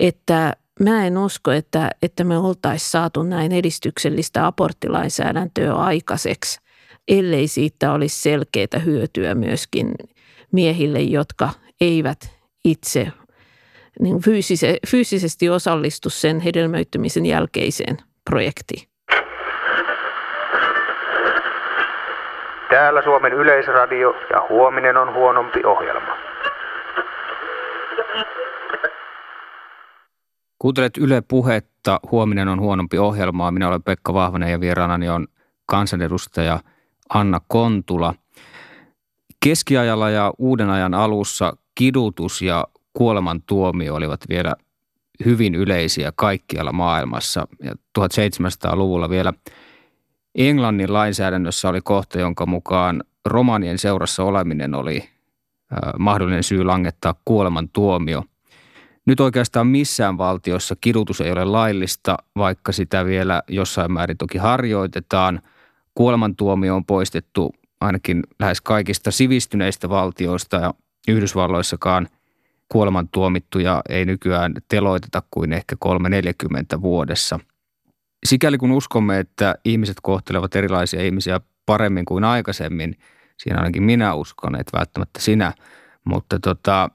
[0.00, 6.60] että mä en usko, että, että me oltaisiin saatu näin edistyksellistä aborttilainsäädäntöä aikaiseksi
[7.08, 9.94] ellei siitä olisi selkeää hyötyä myöskin
[10.52, 12.18] miehille, jotka eivät
[12.64, 13.08] itse
[14.00, 17.96] niin fyysise, fyysisesti osallistu sen hedelmöittymisen jälkeiseen
[18.30, 18.88] projektiin.
[22.70, 26.16] Täällä Suomen yleisradio ja huominen on huonompi ohjelma.
[30.58, 33.50] Kuuntelet Yle Puhetta, huominen on huonompi ohjelmaa.
[33.50, 35.26] Minä olen Pekka Vahvanen ja vieraanani on
[35.66, 36.60] kansanedustaja
[37.08, 38.14] Anna Kontula.
[39.44, 44.54] Keskiajalla ja uuden ajan alussa kidutus ja kuolemantuomio olivat vielä
[45.24, 47.48] hyvin yleisiä kaikkialla maailmassa.
[47.62, 49.32] Ja 1700-luvulla vielä
[50.34, 55.08] Englannin lainsäädännössä oli kohta, jonka mukaan romanien seurassa oleminen oli
[55.98, 58.24] mahdollinen syy langettaa kuolemantuomio.
[59.06, 65.42] Nyt oikeastaan missään valtiossa kidutus ei ole laillista, vaikka sitä vielä jossain määrin toki harjoitetaan.
[65.94, 70.74] Kuolemantuomio on poistettu ainakin lähes kaikista sivistyneistä valtioista ja
[71.08, 72.08] Yhdysvalloissakaan
[72.68, 75.76] kuolemantuomittuja ei nykyään teloiteta kuin ehkä
[76.76, 77.40] 3-40 vuodessa.
[78.26, 82.98] Sikäli kun uskomme, että ihmiset kohtelevat erilaisia ihmisiä paremmin kuin aikaisemmin,
[83.36, 85.52] siinä ainakin minä uskon, että välttämättä sinä,
[86.04, 86.90] mutta tota,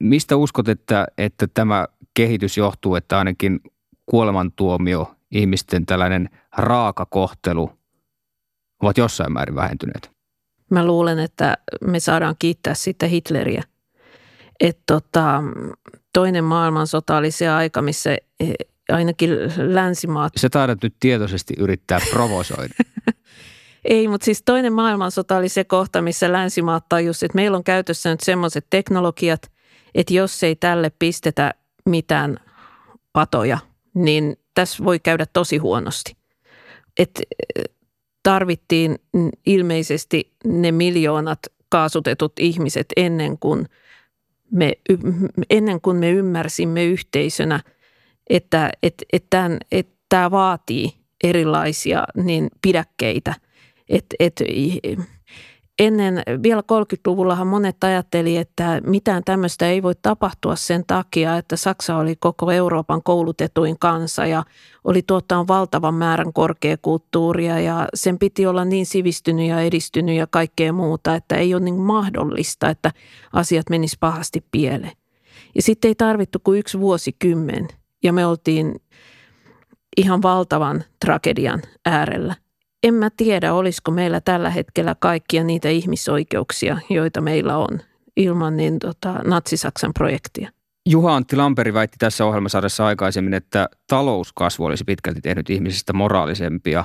[0.00, 3.60] mistä uskot, että, että tämä kehitys johtuu, että ainakin
[4.06, 7.78] kuolemantuomio, ihmisten tällainen raaka kohtelu
[8.84, 10.10] ovat jossain määrin vähentyneet?
[10.70, 13.62] Mä luulen, että me saadaan kiittää sitten Hitleriä.
[14.60, 15.42] Että tota,
[16.12, 18.18] toinen maailmansota oli se aika, missä e,
[18.88, 20.32] ainakin länsimaat...
[20.36, 22.74] Se taidat nyt tietoisesti yrittää provosoida.
[23.84, 28.10] Ei, mutta siis toinen maailmansota oli se kohta, missä länsimaat tajusivat, että meillä on käytössä
[28.10, 29.50] nyt semmoiset teknologiat,
[29.94, 32.36] että jos ei tälle pistetä mitään
[33.12, 33.58] patoja,
[33.94, 36.16] niin tässä voi käydä tosi huonosti.
[36.98, 37.20] Et
[38.24, 38.98] tarvittiin
[39.46, 43.66] ilmeisesti ne miljoonat kaasutetut ihmiset ennen kuin
[44.50, 44.72] me,
[45.50, 47.60] ennen kuin me ymmärsimme yhteisönä,
[48.30, 50.92] että, että, että, tämän, että tämä vaatii
[51.24, 53.34] erilaisia niin pidäkkeitä.
[53.88, 54.44] Että, että
[55.78, 61.96] ennen, vielä 30-luvullahan monet ajatteli, että mitään tämmöistä ei voi tapahtua sen takia, että Saksa
[61.96, 64.44] oli koko Euroopan koulutetuin kansa ja
[64.84, 70.72] oli tuottanut valtavan määrän korkeakulttuuria ja sen piti olla niin sivistynyt ja edistynyt ja kaikkea
[70.72, 72.92] muuta, että ei ole niin mahdollista, että
[73.32, 74.96] asiat menis pahasti pieleen.
[75.54, 77.68] Ja sitten ei tarvittu kuin yksi vuosikymmen
[78.02, 78.80] ja me oltiin
[79.96, 82.34] ihan valtavan tragedian äärellä
[82.84, 87.80] en mä tiedä, olisiko meillä tällä hetkellä kaikkia niitä ihmisoikeuksia, joita meillä on
[88.16, 90.50] ilman niin tota, Natsi-Saksan projektia.
[90.88, 96.84] Juha Antti Lamperi väitti tässä ohjelmasarjassa aikaisemmin, että talouskasvu olisi pitkälti tehnyt ihmisistä moraalisempia.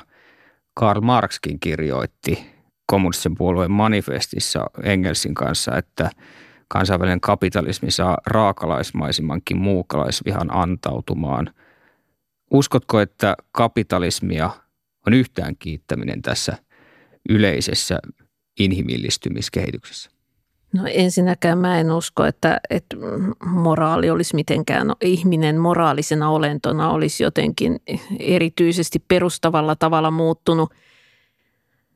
[0.73, 2.45] Karl Marxkin kirjoitti
[2.85, 6.09] kommunistisen puolueen manifestissa Engelsin kanssa, että
[6.67, 11.53] kansainvälinen kapitalismi saa raakalaismaisimmankin muukalaisvihan antautumaan.
[12.51, 14.49] Uskotko, että kapitalismia–
[15.07, 16.57] on yhtään kiittäminen tässä
[17.29, 17.99] yleisessä
[18.59, 20.09] inhimillistymiskehityksessä?
[20.73, 22.97] No ensinnäkään mä en usko, että, että
[23.45, 27.79] moraali olisi mitenkään, no, ihminen moraalisena olentona olisi jotenkin
[28.19, 30.73] erityisesti perustavalla tavalla muuttunut.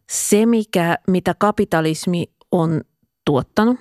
[0.09, 2.81] Se, mikä, mitä kapitalismi on
[3.25, 3.79] tuottanut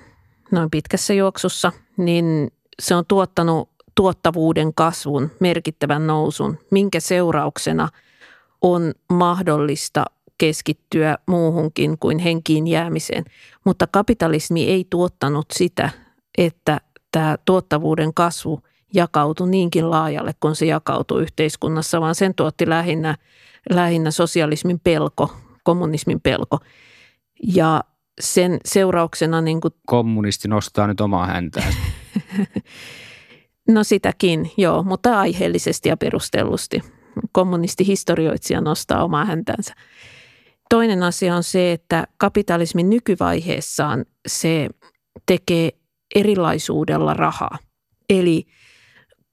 [0.51, 7.89] noin pitkässä juoksussa, niin se on tuottanut tuottavuuden kasvun, merkittävän nousun, minkä seurauksena–
[8.63, 10.05] on mahdollista
[10.37, 13.25] keskittyä muuhunkin kuin henkiin jäämiseen.
[13.65, 15.89] Mutta kapitalismi ei tuottanut sitä,
[16.37, 18.61] että tämä tuottavuuden kasvu
[18.93, 23.17] jakautui niinkin laajalle, kun se jakautui yhteiskunnassa, vaan sen tuotti lähinnä,
[23.69, 26.59] lähinnä sosialismin pelko, kommunismin pelko.
[27.55, 27.83] Ja
[28.21, 29.41] sen seurauksena...
[29.41, 31.73] Niin kuin, Kommunisti nostaa nyt omaa häntään.
[33.67, 36.81] no sitäkin, joo, mutta aiheellisesti ja perustellusti
[37.31, 39.73] kommunistihistorioitsija nostaa omaa häntänsä.
[40.69, 44.69] Toinen asia on se, että kapitalismin nykyvaiheessaan se
[45.25, 45.71] tekee
[46.15, 47.57] erilaisuudella rahaa.
[48.09, 48.45] Eli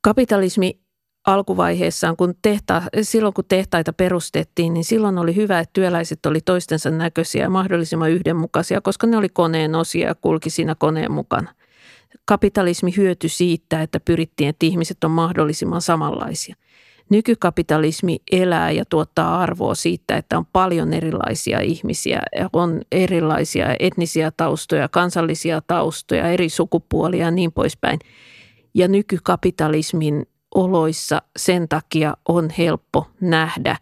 [0.02, 0.80] kapitalismi
[1.26, 6.90] alkuvaiheessaan, kun tehta, silloin kun tehtaita perustettiin, niin silloin oli hyvä, että työläiset oli toistensa
[6.90, 11.54] näköisiä ja mahdollisimman yhdenmukaisia, koska ne oli koneen osia ja kulki siinä koneen mukana.
[12.24, 16.54] Kapitalismi hyötyi siitä, että pyrittiin, että ihmiset on mahdollisimman samanlaisia–
[17.10, 24.88] Nykykapitalismi elää ja tuottaa arvoa siitä, että on paljon erilaisia ihmisiä, on erilaisia etnisiä taustoja,
[24.88, 27.98] kansallisia taustoja, eri sukupuolia ja niin poispäin.
[28.74, 33.76] Ja nykykapitalismin oloissa sen takia on helppo nähdä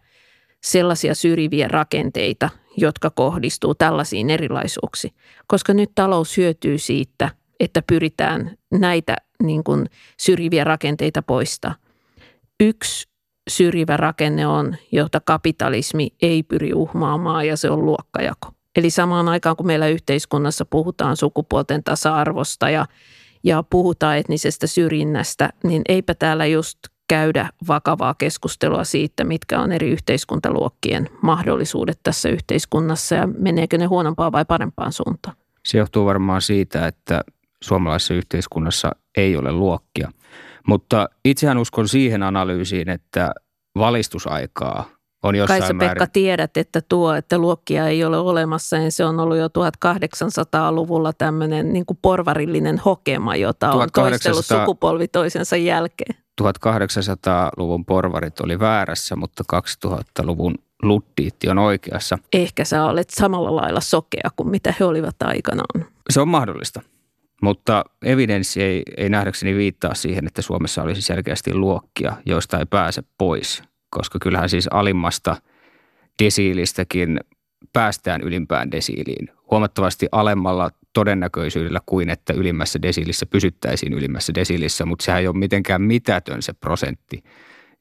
[0.63, 5.13] sellaisia syrjiviä rakenteita, jotka kohdistuu tällaisiin erilaisuuksiin,
[5.47, 9.85] koska nyt talous hyötyy siitä, että pyritään näitä niin kuin
[10.19, 11.75] syrjiviä rakenteita poistaa.
[12.59, 13.08] Yksi
[13.49, 18.51] syrjivä rakenne on, jota kapitalismi ei pyri uhmaamaan ja se on luokkajako.
[18.75, 22.85] Eli samaan aikaan kun meillä yhteiskunnassa puhutaan sukupuolten tasa-arvosta ja,
[23.43, 29.89] ja puhutaan etnisestä syrjinnästä, niin eipä täällä just käydä vakavaa keskustelua siitä, mitkä on eri
[29.89, 35.35] yhteiskuntaluokkien mahdollisuudet tässä yhteiskunnassa ja meneekö ne huonompaan vai parempaan suuntaan.
[35.65, 37.23] Se johtuu varmaan siitä, että
[37.63, 40.11] suomalaisessa yhteiskunnassa ei ole luokkia.
[40.69, 43.31] Mutta itsehän uskon siihen analyysiin, että
[43.77, 44.85] valistusaikaa
[45.23, 45.89] on jossain Kai sä määrin.
[45.89, 51.13] Pekka tiedät, että tuo, että luokkia ei ole olemassa, niin se on ollut jo 1800-luvulla
[51.13, 56.15] tämmöinen niin kuin porvarillinen hokema, jota on 1800 toistellut sukupolvi toisensa jälkeen.
[56.41, 59.43] 1800-luvun porvarit oli väärässä, mutta
[59.85, 62.17] 2000-luvun luddiitti on oikeassa.
[62.33, 65.85] Ehkä sä olet samalla lailla sokea kuin mitä he olivat aikanaan.
[66.09, 66.81] Se on mahdollista,
[67.41, 73.03] mutta evidenssi ei, ei nähdäkseni viittaa siihen, että Suomessa olisi selkeästi luokkia, joista ei pääse
[73.17, 75.35] pois, koska kyllähän siis alimmasta
[76.23, 77.19] desiilistäkin
[77.73, 85.21] päästään ylimpään desiiliin huomattavasti alemmalla todennäköisyydellä kuin että ylimmässä desiilissä pysyttäisiin ylimmässä desiilissä, mutta sehän
[85.21, 87.23] ei ole mitenkään mitätön se prosentti,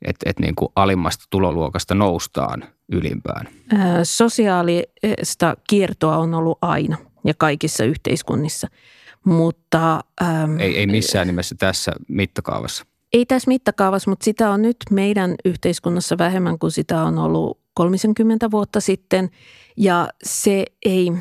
[0.03, 3.49] että, että niin kuin alimmasta tuloluokasta noustaan ylimpään.
[3.79, 8.69] Ää, Sosiaalista kiertoa on ollut aina ja kaikissa yhteiskunnissa,
[9.25, 12.85] mutta äm, Ei, ei missään nimessä tässä mittakaavassa.
[13.13, 18.51] ei tässä mittakaavassa, mutta sitä on nyt meidän yhteiskunnassa vähemmän kuin sitä on ollut 30
[18.51, 19.31] vuotta sitten.
[19.77, 21.13] Ja se ei,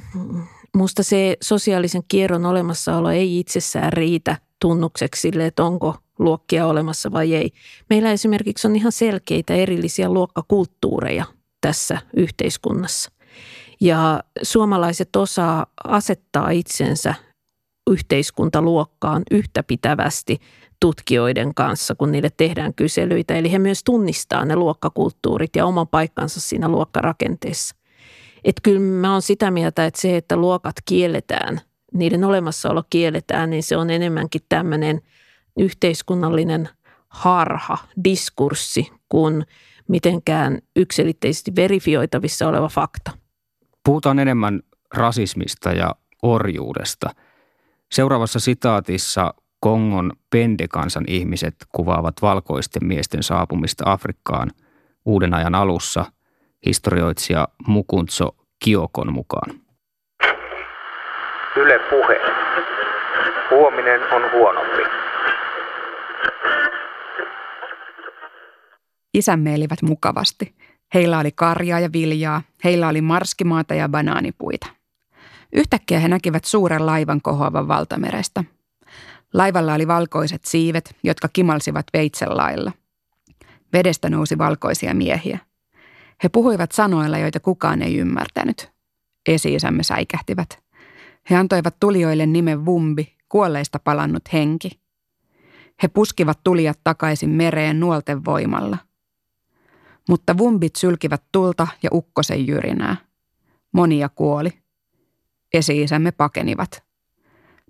[0.75, 7.33] musta se sosiaalisen kierron olemassaolo ei itsessään riitä tunnukseksi sille, että onko luokkia olemassa vai
[7.36, 7.51] ei.
[7.89, 11.25] Meillä esimerkiksi on ihan selkeitä erillisiä luokkakulttuureja
[11.62, 13.12] tässä yhteiskunnassa.
[13.81, 17.15] Ja suomalaiset osaa asettaa itsensä
[17.88, 20.39] yhteiskuntaluokkaan yhtä pitävästi
[20.80, 23.36] tutkijoiden kanssa, kun niille tehdään kyselyitä.
[23.36, 27.76] Eli he myös tunnistaa ne luokkakulttuurit ja oman paikkansa siinä luokkarakenteessa.
[28.43, 31.62] Että kyllä mä oon sitä mieltä, että se, että luokat kielletään,
[31.93, 35.02] niiden olemassaolo kielletään, niin se on enemmänkin tämmöinen
[35.60, 36.69] yhteiskunnallinen
[37.08, 39.45] harha, diskurssi, kuin
[39.88, 43.12] mitenkään yksilitteisesti verifioitavissa oleva fakta.
[43.86, 44.62] Puhutaan enemmän
[44.93, 47.10] rasismista ja orjuudesta.
[47.91, 54.52] Seuraavassa sitaatissa Kongon pendekansan ihmiset kuvaavat valkoisten miesten saapumista Afrikkaan
[55.06, 56.06] uuden ajan alussa
[56.65, 59.50] historioitsija Mukuntso Kiokon mukaan.
[61.56, 62.21] Yle Puhe.
[63.52, 64.84] Huominen on huonompi.
[69.13, 70.56] Isämme elivät mukavasti.
[70.93, 74.76] Heillä oli karjaa ja viljaa, heillä oli marskimaata ja banaanipuita.
[75.53, 78.43] Yhtäkkiä he näkivät suuren laivan kohoavan valtamerestä.
[79.33, 82.71] Laivalla oli valkoiset siivet, jotka kimalsivat veitsen lailla.
[83.73, 85.39] Vedestä nousi valkoisia miehiä.
[86.23, 88.71] He puhuivat sanoilla, joita kukaan ei ymmärtänyt.
[89.29, 90.60] Esi-isämme säikähtivät.
[91.29, 94.79] He antoivat tulijoille nimen Vumbi, kuolleista palannut henki.
[95.83, 98.77] He puskivat tulijat takaisin mereen nuolten voimalla.
[100.10, 102.95] Mutta vumbit sylkivät tulta ja ukkosen jyrinää.
[103.71, 104.53] Monia kuoli.
[105.53, 106.83] Esi-isämme pakenivat.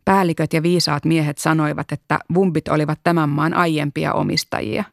[0.06, 4.84] Päälliköt ja viisaat miehet sanoivat, että vumbit olivat tämän maan aiempia omistajia.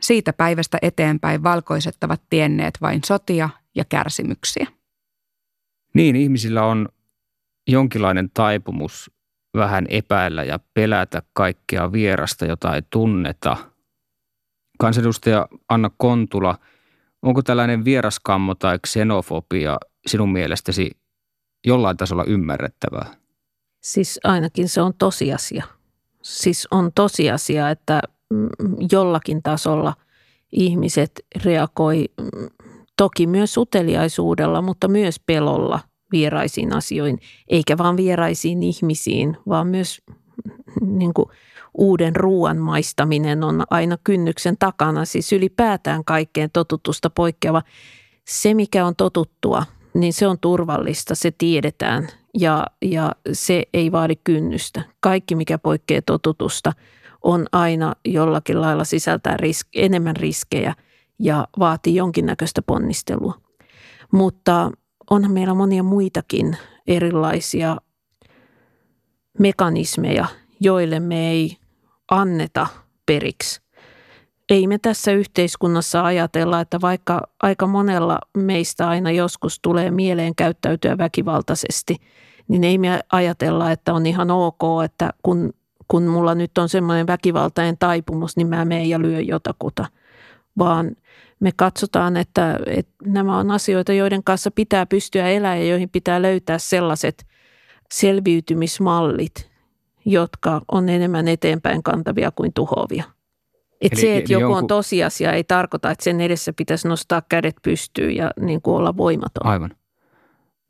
[0.00, 4.66] Siitä päivästä eteenpäin valkoiset ovat tienneet vain sotia ja kärsimyksiä.
[5.94, 6.88] Niin, ihmisillä on
[7.68, 9.10] jonkinlainen taipumus
[9.54, 13.56] vähän epäillä ja pelätä kaikkea vierasta, jota ei tunneta.
[14.78, 16.58] Kansanedustaja Anna Kontula,
[17.22, 20.90] onko tällainen vieraskammo tai xenofobia sinun mielestäsi
[21.66, 23.14] jollain tasolla ymmärrettävää?
[23.80, 25.64] Siis ainakin se on tosiasia.
[26.22, 28.48] Siis on tosiasia, että mm,
[28.92, 29.94] jollakin tasolla
[30.52, 32.48] ihmiset reagoi mm,
[32.96, 35.80] toki myös uteliaisuudella, mutta myös pelolla
[36.12, 37.18] vieraisiin asioihin,
[37.48, 40.02] eikä vain vieraisiin ihmisiin, vaan myös
[40.44, 41.28] mm, niin kuin
[41.78, 47.62] uuden ruoan maistaminen on aina kynnyksen takana, siis ylipäätään kaikkeen totutusta poikkeava.
[48.28, 49.64] Se, mikä on totuttua,
[49.94, 54.82] niin se on turvallista, se tiedetään ja, ja se ei vaadi kynnystä.
[55.00, 56.72] Kaikki, mikä poikkeaa totutusta,
[57.22, 60.74] on aina jollakin lailla sisältää risk, enemmän riskejä
[61.18, 63.34] ja vaatii jonkinnäköistä ponnistelua.
[64.12, 64.70] Mutta
[65.10, 67.76] onhan meillä monia muitakin erilaisia
[69.38, 70.26] mekanismeja,
[70.60, 71.56] joille me ei
[72.10, 72.66] anneta
[73.06, 73.60] periksi.
[74.50, 80.98] Ei me tässä yhteiskunnassa ajatella, että vaikka aika monella meistä aina joskus tulee mieleen käyttäytyä
[80.98, 81.96] väkivaltaisesti,
[82.48, 85.52] niin ei me ajatella, että on ihan ok, että kun,
[85.88, 89.86] kun mulla nyt on semmoinen väkivaltainen taipumus, niin mä menen ja lyön jotakuta.
[90.58, 90.96] Vaan
[91.40, 96.22] me katsotaan, että, että nämä on asioita, joiden kanssa pitää pystyä elämään ja joihin pitää
[96.22, 97.26] löytää sellaiset
[97.92, 99.50] selviytymismallit,
[100.04, 103.19] jotka on enemmän eteenpäin kantavia kuin tuhovia.
[103.80, 104.58] Et eli, se, että joku jonkun...
[104.58, 108.96] on tosiasia, ei tarkoita, että sen edessä pitäisi nostaa kädet pystyyn ja niin kuin olla
[108.96, 109.46] voimaton.
[109.46, 109.70] Aivan.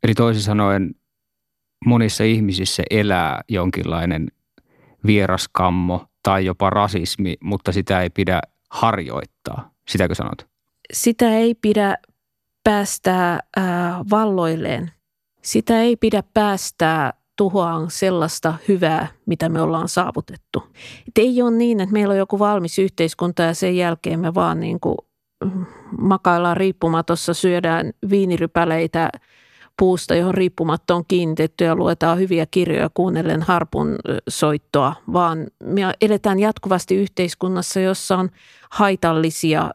[0.03, 0.95] Eli toisin sanoen
[1.85, 4.27] monissa ihmisissä elää jonkinlainen
[5.05, 9.71] vieraskammo tai jopa rasismi, mutta sitä ei pidä harjoittaa.
[9.87, 10.47] Sitäkö sanot?
[10.93, 11.97] Sitä ei pidä
[12.63, 13.63] päästää äh,
[14.11, 14.91] valloilleen.
[15.41, 20.63] Sitä ei pidä päästää tuhoaan sellaista hyvää, mitä me ollaan saavutettu.
[21.07, 24.59] Et ei ole niin, että meillä on joku valmis yhteiskunta ja sen jälkeen me vaan
[24.59, 24.97] niin kuin
[25.97, 29.09] makaillaan riippumatossa, syödään viinirypäleitä
[29.79, 33.95] puusta, johon riippumatta on kiinnitetty ja luetaan hyviä kirjoja kuunnellen harpun
[34.29, 38.29] soittoa, vaan me eletään jatkuvasti yhteiskunnassa, jossa on
[38.71, 39.71] haitallisia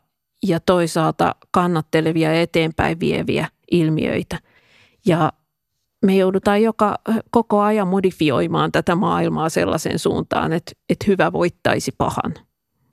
[0.47, 4.39] ja toisaalta kannattelevia ja eteenpäin vieviä ilmiöitä.
[5.07, 5.33] Ja
[6.05, 6.95] me joudutaan joka,
[7.31, 12.35] koko ajan modifioimaan tätä maailmaa sellaiseen suuntaan, että, että hyvä voittaisi pahan.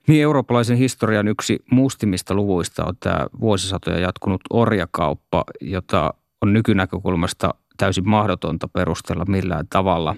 [0.08, 8.08] Niin, eurooppalaisen historian yksi mustimista luvuista on tämä vuosisatoja jatkunut orjakauppa, jota on nykynäkökulmasta täysin
[8.08, 10.16] mahdotonta perustella millään tavalla.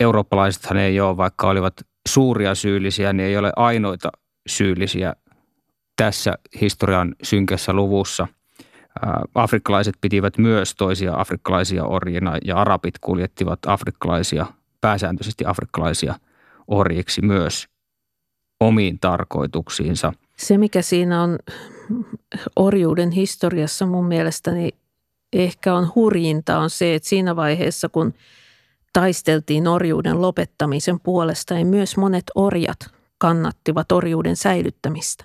[0.00, 1.74] Eurooppalaisethan ei ole, vaikka olivat
[2.08, 4.12] suuria syyllisiä, niin ei ole ainoita
[4.46, 5.14] syyllisiä
[5.96, 8.26] tässä historian synkässä luvussa–
[9.34, 14.46] Afrikkalaiset pitivät myös toisia afrikkalaisia orjina ja arabit kuljettivat afrikkalaisia,
[14.80, 16.14] pääsääntöisesti afrikkalaisia
[16.68, 17.68] orjiksi myös
[18.60, 20.12] omiin tarkoituksiinsa.
[20.36, 21.38] Se, mikä siinä on
[22.56, 24.70] orjuuden historiassa mun mielestäni
[25.32, 28.14] ehkä on hurjinta, on se, että siinä vaiheessa, kun
[28.92, 32.78] taisteltiin orjuuden lopettamisen puolesta, niin myös monet orjat
[33.18, 35.24] kannattivat orjuuden säilyttämistä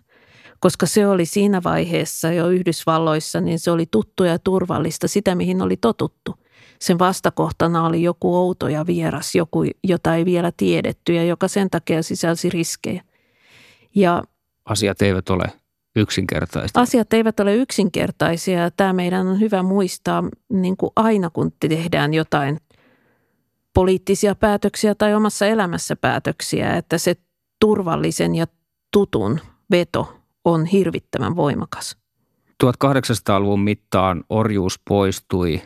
[0.60, 5.62] koska se oli siinä vaiheessa jo Yhdysvalloissa, niin se oli tuttu ja turvallista, sitä mihin
[5.62, 6.36] oli totuttu.
[6.80, 11.70] Sen vastakohtana oli joku outo ja vieras, joku, jota ei vielä tiedetty ja joka sen
[11.70, 13.04] takia sisälsi riskejä.
[13.96, 14.24] Ja
[14.66, 15.46] Asiat eivät ole
[15.96, 16.82] yksinkertaisia.
[16.82, 18.72] Asiat eivät ole yksinkertaisia.
[18.72, 22.60] Tämä meidän on hyvä muistaa niin kuin aina, kun tehdään jotain
[23.74, 27.16] poliittisia päätöksiä tai omassa elämässä päätöksiä, että se
[27.60, 28.48] turvallisen ja
[28.94, 29.40] tutun
[29.72, 30.17] veto
[30.48, 31.98] on hirvittävän voimakas.
[32.64, 35.62] 1800-luvun mittaan orjuus poistui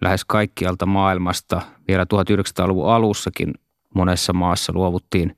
[0.00, 1.62] lähes kaikkialta maailmasta.
[1.88, 3.54] Vielä 1900-luvun alussakin
[3.94, 5.36] monessa maassa luovuttiin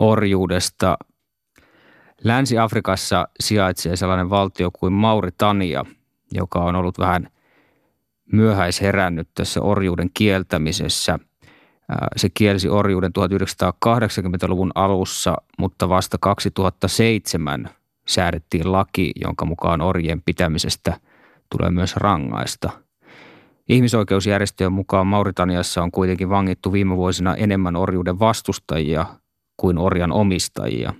[0.00, 0.98] orjuudesta.
[2.24, 5.84] Länsi-Afrikassa sijaitsee sellainen valtio kuin Mauritania,
[6.32, 7.28] joka on ollut vähän
[8.32, 11.18] myöhäisherännyt tässä orjuuden kieltämisessä.
[12.16, 17.70] Se kielsi orjuuden 1980-luvun alussa, mutta vasta 2007
[18.08, 21.00] säädettiin laki, jonka mukaan orjien pitämisestä
[21.56, 22.70] tulee myös rangaista.
[23.68, 29.06] Ihmisoikeusjärjestöjen mukaan Mauritaniassa on kuitenkin vangittu viime vuosina enemmän orjuuden vastustajia
[29.56, 30.92] kuin orjan omistajia.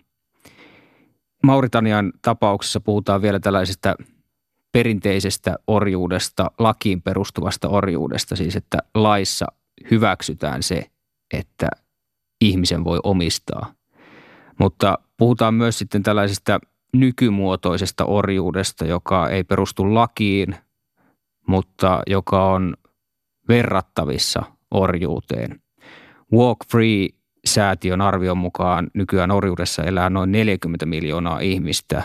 [1.43, 3.95] Mauritanian tapauksessa puhutaan vielä tällaisesta
[4.73, 9.47] perinteisestä orjuudesta, lakiin perustuvasta orjuudesta, siis että laissa
[9.91, 10.87] hyväksytään se,
[11.35, 11.69] että
[12.41, 13.73] ihmisen voi omistaa.
[14.59, 16.61] Mutta puhutaan myös sitten tällaisesta
[17.01, 20.57] nykymuotoisesta orjuudesta, joka ei perustu lakiin,
[21.47, 22.77] mutta joka on
[23.49, 25.61] verrattavissa orjuuteen.
[26.33, 27.09] Walk Free
[27.45, 32.03] säätiön arvion mukaan nykyään orjuudessa elää noin 40 miljoonaa ihmistä.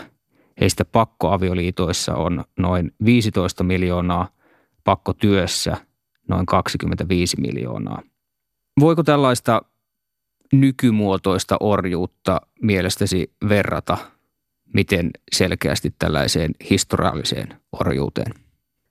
[0.60, 4.28] Heistä pakkoavioliitoissa on noin 15 miljoonaa,
[4.84, 5.76] pakkotyössä
[6.28, 8.02] noin 25 miljoonaa.
[8.80, 9.62] Voiko tällaista
[10.52, 13.98] nykymuotoista orjuutta mielestäsi verrata
[14.74, 17.48] miten selkeästi tällaiseen historialliseen
[17.80, 18.34] orjuuteen?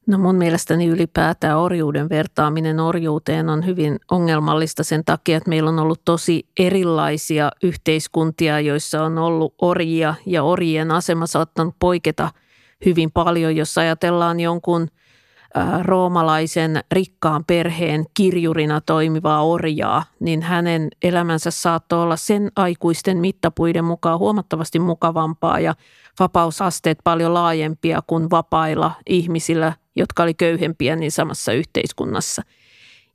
[0.07, 5.79] No mun mielestäni ylipäätään orjuuden vertaaminen orjuuteen on hyvin ongelmallista sen takia, että meillä on
[5.79, 12.31] ollut tosi erilaisia yhteiskuntia, joissa on ollut orjia ja orjien asema saattanut poiketa
[12.85, 14.87] hyvin paljon, jos ajatellaan jonkun–
[15.81, 24.19] roomalaisen rikkaan perheen kirjurina toimivaa orjaa, niin hänen elämänsä saattoi olla sen aikuisten mittapuiden mukaan
[24.19, 25.75] huomattavasti mukavampaa ja
[26.19, 32.41] vapausasteet paljon laajempia kuin vapailla ihmisillä, jotka oli köyhempiä niin samassa yhteiskunnassa.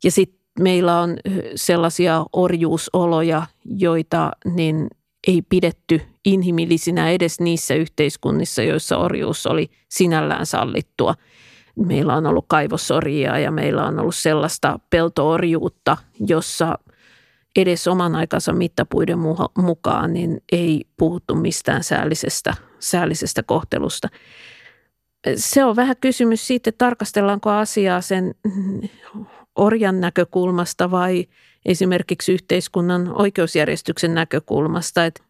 [0.05, 1.17] Ja sitten meillä on
[1.55, 4.89] sellaisia orjuusoloja, joita niin
[5.27, 11.15] ei pidetty inhimillisinä edes niissä yhteiskunnissa, joissa orjuus oli sinällään sallittua.
[11.85, 15.97] Meillä on ollut kaivosorjia ja meillä on ollut sellaista peltoorjuutta,
[16.27, 16.79] jossa
[17.57, 19.19] edes oman aikansa mittapuiden
[19.59, 24.09] mukaan niin ei puhuttu mistään säällisestä, säällisestä kohtelusta.
[25.37, 28.35] Se on vähän kysymys siitä, että tarkastellaanko asiaa sen
[29.57, 31.27] orjan näkökulmasta vai
[31.65, 35.05] esimerkiksi yhteiskunnan oikeusjärjestyksen näkökulmasta.
[35.05, 35.23] Että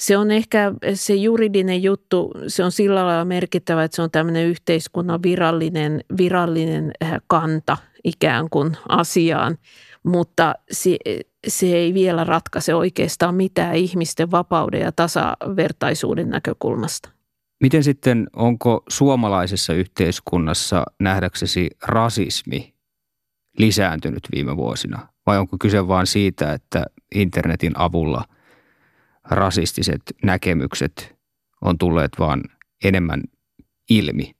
[0.00, 4.46] se on ehkä se juridinen juttu, se on sillä lailla merkittävä, että se on tämmöinen
[4.46, 9.58] yhteiskunnan virallinen, virallinen äh, kanta ikään kuin asiaan,
[10.02, 10.96] mutta se,
[11.48, 17.10] se ei vielä ratkaise oikeastaan mitään ihmisten vapauden ja tasavertaisuuden näkökulmasta.
[17.60, 22.74] Miten sitten, onko suomalaisessa yhteiskunnassa nähdäksesi rasismi
[23.58, 25.08] lisääntynyt viime vuosina?
[25.26, 26.84] Vai onko kyse vain siitä, että
[27.14, 28.24] internetin avulla
[29.30, 31.14] rasistiset näkemykset
[31.60, 32.42] on tulleet vaan
[32.84, 33.22] enemmän
[33.90, 34.34] ilmi?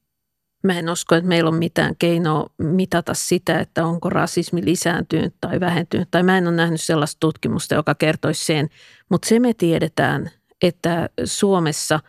[0.64, 5.60] Mä en usko, että meillä on mitään keinoa mitata sitä, että onko rasismi lisääntynyt tai
[5.60, 6.08] vähentynyt.
[6.10, 8.68] Tai mä en ole nähnyt sellaista tutkimusta, joka kertoisi sen.
[9.10, 10.30] Mutta se me tiedetään,
[10.62, 12.00] että Suomessa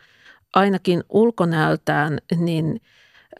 [0.54, 2.82] ainakin ulkonäöltään niin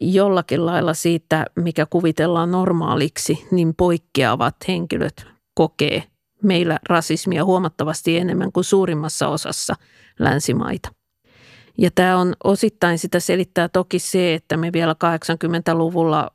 [0.00, 6.11] jollakin lailla siitä, mikä kuvitellaan normaaliksi, niin poikkeavat henkilöt kokee
[6.42, 9.74] meillä rasismia huomattavasti enemmän kuin suurimmassa osassa
[10.18, 10.88] länsimaita.
[11.78, 16.30] Ja tämä on osittain sitä selittää toki se, että me vielä 80-luvulla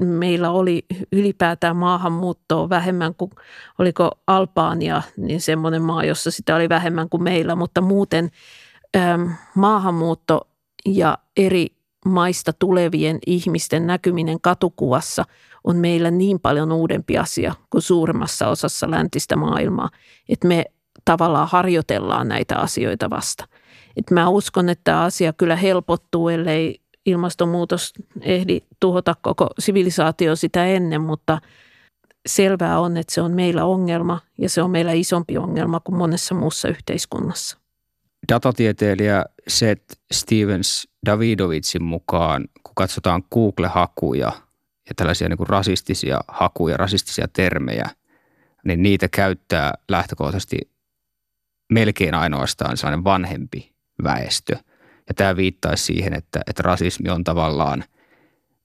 [0.00, 3.30] meillä oli ylipäätään maahanmuuttoa vähemmän kuin,
[3.78, 8.30] oliko Albaania, niin semmoinen maa, jossa sitä oli vähemmän kuin meillä, mutta muuten
[9.54, 10.48] maahanmuutto
[10.86, 11.66] ja eri
[12.06, 15.24] maista tulevien ihmisten näkyminen katukuvassa
[15.64, 19.90] on meillä niin paljon uudempi asia kuin suurimmassa osassa läntistä maailmaa,
[20.28, 20.64] että me
[21.04, 23.44] tavallaan harjoitellaan näitä asioita vasta.
[23.96, 30.66] Et mä uskon, että tämä asia kyllä helpottuu, ellei ilmastonmuutos ehdi tuhota koko sivilisaatio sitä
[30.66, 31.38] ennen, mutta
[32.26, 36.34] selvää on, että se on meillä ongelma ja se on meillä isompi ongelma kuin monessa
[36.34, 37.58] muussa yhteiskunnassa.
[38.32, 44.32] Datatieteilijä Seth Stevens Davidovitsin mukaan, kun katsotaan Google-hakuja
[44.92, 47.90] ja tällaisia niin kuin rasistisia hakuja, rasistisia termejä,
[48.64, 50.58] niin niitä käyttää lähtökohtaisesti
[51.72, 53.72] melkein ainoastaan sellainen vanhempi
[54.04, 54.56] väestö.
[55.08, 57.84] Ja tämä viittaisi siihen, että, että rasismi on tavallaan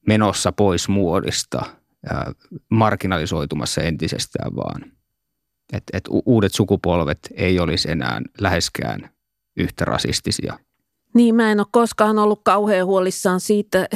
[0.08, 1.66] menossa pois muodista
[2.04, 2.34] ja
[2.70, 4.92] marginalisoitumassa entisestään vaan.
[5.74, 9.10] Että et uudet sukupolvet ei olisi enää läheskään
[9.58, 10.60] yhtä rasistisia.
[11.18, 13.88] Niin, mä en ole koskaan ollut kauhean huolissaan siitä,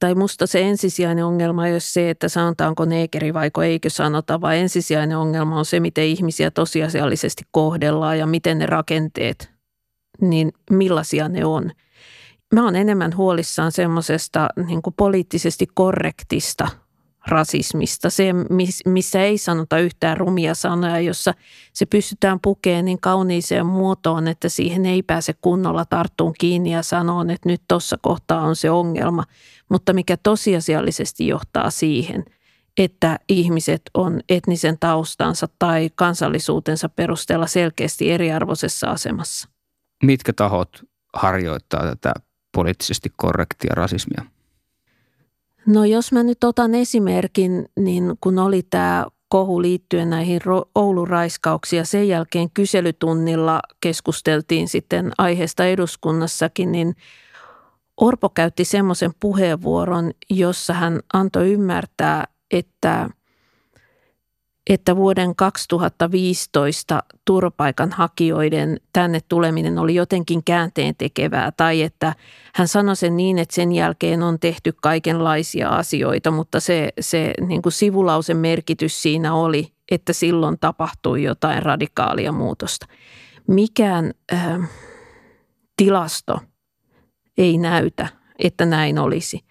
[0.00, 4.56] tai musta se ensisijainen ongelma ei ole se, että sanotaanko neekeri vai eikö sanota, vaan
[4.56, 9.50] ensisijainen ongelma on se, miten ihmisiä tosiasiallisesti kohdellaan ja miten ne rakenteet,
[10.20, 11.70] niin millaisia ne on.
[12.54, 16.68] Mä oon enemmän huolissaan semmoisesta niin poliittisesti korrektista–
[17.26, 18.32] rasismista, se
[18.86, 21.34] missä ei sanota yhtään rumia sanoja, jossa
[21.72, 27.22] se pystytään pukemaan niin kauniiseen muotoon, että siihen ei pääse kunnolla tarttuun kiinni ja sanoa,
[27.22, 29.24] että nyt tuossa kohtaa on se ongelma,
[29.68, 32.24] mutta mikä tosiasiallisesti johtaa siihen,
[32.76, 39.48] että ihmiset on etnisen taustansa tai kansallisuutensa perusteella selkeästi eriarvoisessa asemassa.
[40.02, 40.68] Mitkä tahot
[41.14, 42.12] harjoittaa tätä
[42.52, 44.35] poliittisesti korrektia rasismia?
[45.66, 50.40] No jos mä nyt otan esimerkin, niin kun oli tämä kohu liittyen näihin
[50.74, 56.96] Oulun raiskauksia, sen jälkeen kyselytunnilla keskusteltiin sitten aiheesta eduskunnassakin, niin
[58.00, 63.10] Orpo käytti semmoisen puheenvuoron, jossa hän antoi ymmärtää, että
[64.66, 72.14] että vuoden 2015 turvapaikanhakijoiden tänne tuleminen oli jotenkin käänteen tekevää tai että
[72.54, 77.62] hän sanoi sen niin, että sen jälkeen on tehty kaikenlaisia asioita, mutta se, se niin
[77.62, 82.86] kuin sivulausen merkitys siinä oli, että silloin tapahtui jotain radikaalia muutosta.
[83.46, 84.70] Mikään äh,
[85.76, 86.40] tilasto
[87.38, 88.08] ei näytä,
[88.38, 89.45] että näin olisi.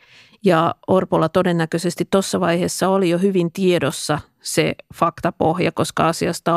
[0.45, 6.55] Ja Orpolla todennäköisesti tuossa vaiheessa oli jo hyvin tiedossa se faktapohja, koska asiasta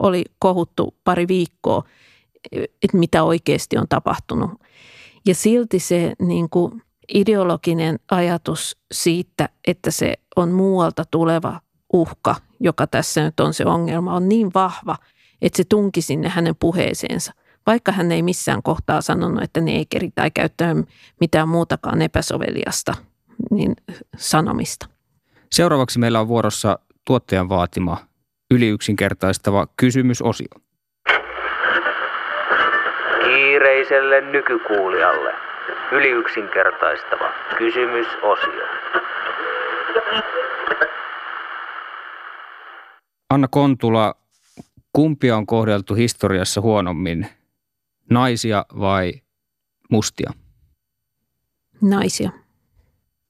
[0.00, 1.82] oli kohuttu pari viikkoa,
[2.52, 4.50] että mitä oikeasti on tapahtunut.
[5.26, 6.82] Ja silti se niin kuin
[7.14, 11.60] ideologinen ajatus siitä, että se on muualta tuleva
[11.92, 14.96] uhka, joka tässä nyt on se ongelma, on niin vahva,
[15.42, 17.32] että se tunki sinne hänen puheeseensa.
[17.66, 20.74] Vaikka hän ei missään kohtaa sanonut, että ne ei keri tai käyttää
[21.20, 22.94] mitään muutakaan epäsoveliasta–
[23.50, 23.76] niin
[24.16, 24.86] sanomista.
[25.52, 27.96] Seuraavaksi meillä on vuorossa tuottajan vaatima
[28.50, 30.48] yliyksinkertaistava kysymysosio.
[33.24, 35.34] kiireiselle nykykuulijalle
[35.92, 38.66] yliyksinkertaistava kysymysosio.
[43.30, 44.14] Anna Kontula,
[44.92, 47.26] kumpia on kohdeltu historiassa huonommin,
[48.10, 49.12] naisia vai
[49.90, 50.30] mustia?
[51.82, 52.30] Naisia.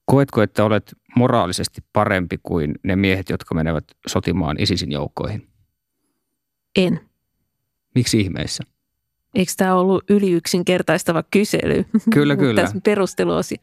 [0.07, 5.49] Koetko, että olet moraalisesti parempi kuin ne miehet, jotka menevät sotimaan ISISin joukkoihin?
[6.77, 7.01] En.
[7.95, 8.65] Miksi ihmeessä?
[9.35, 11.85] Eikö tämä ollut yli yksinkertaistava kysely?
[12.13, 12.61] Kyllä, kyllä.
[12.61, 13.57] Tässä perusteluosi.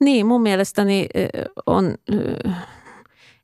[0.00, 1.06] Niin, mun mielestäni
[1.66, 1.94] on,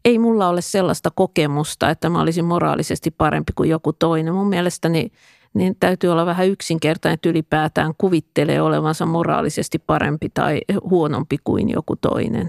[0.05, 4.35] ei mulla ole sellaista kokemusta, että mä olisin moraalisesti parempi kuin joku toinen.
[4.35, 5.13] Mun mielestäni
[5.55, 11.97] niin täytyy olla vähän yksinkertainen, että ylipäätään kuvittelee olevansa moraalisesti parempi tai huonompi kuin joku
[11.97, 12.49] toinen.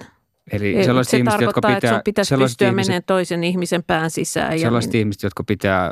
[0.52, 3.84] Eli sellaiset Se ihmiset, jotka tarkoittaa, että pitää, sun pitäisi pystyä ihmiset, menemään toisen ihmisen
[3.84, 4.60] pään sisään.
[4.60, 5.92] sellaiset ja, ihmiset, jotka pitää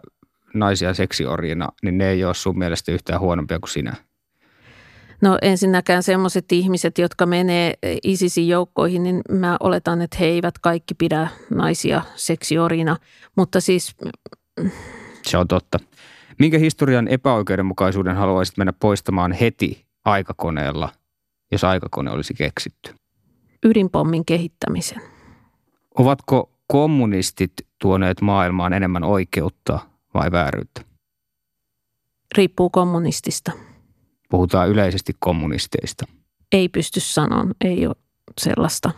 [0.54, 3.94] naisia seksiorjina, niin ne ei ole sun mielestä yhtään huonompia kuin sinä.
[5.22, 10.94] No ensinnäkään sellaiset ihmiset, jotka menee ISISin joukkoihin, niin mä oletan, että he eivät kaikki
[10.94, 12.98] pidä naisia seksiorina.
[13.36, 13.96] Mutta siis
[15.22, 15.80] Se on totta.
[16.40, 20.90] Minkä historian epäoikeudenmukaisuuden haluaisit mennä poistamaan heti aikakoneella,
[21.52, 22.96] jos aikakone olisi keksitty?
[23.66, 25.02] ydinpommin kehittämisen.
[25.98, 29.80] Ovatko kommunistit tuoneet maailmaan enemmän oikeutta
[30.14, 30.82] vai vääryyttä?
[32.38, 33.52] Riippuu kommunistista.
[34.30, 36.06] Puhutaan yleisesti kommunisteista.
[36.52, 37.96] Ei pysty sanomaan, ei ole
[38.38, 38.92] sellaista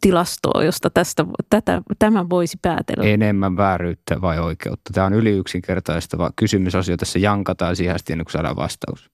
[0.00, 3.04] tilastoa, josta tästä, tätä, tämän voisi päätellä.
[3.04, 4.90] Enemmän vääryyttä vai oikeutta?
[4.94, 6.96] Tämä on yli yksinkertaistava kysymysosio.
[6.96, 9.10] Tässä jankataan siihen asti ennen kuin saadaan vastaus.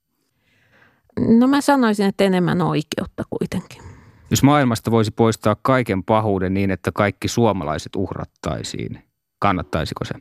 [1.39, 3.83] No mä sanoisin, että enemmän oikeutta kuitenkin.
[4.31, 9.05] Jos maailmasta voisi poistaa kaiken pahuuden niin, että kaikki suomalaiset uhrattaisiin,
[9.39, 10.14] kannattaisiko se?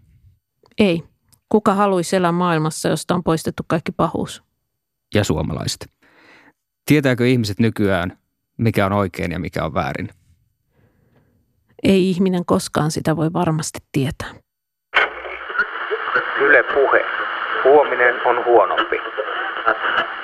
[0.77, 1.03] Ei.
[1.49, 4.43] Kuka haluaisi elää maailmassa, josta on poistettu kaikki pahuus?
[5.15, 5.87] Ja suomalaiset.
[6.85, 8.17] Tietääkö ihmiset nykyään,
[8.57, 10.09] mikä on oikein ja mikä on väärin?
[11.83, 14.29] Ei ihminen koskaan sitä voi varmasti tietää.
[16.41, 17.05] Yle puhe.
[17.63, 18.95] Huominen on huonompi.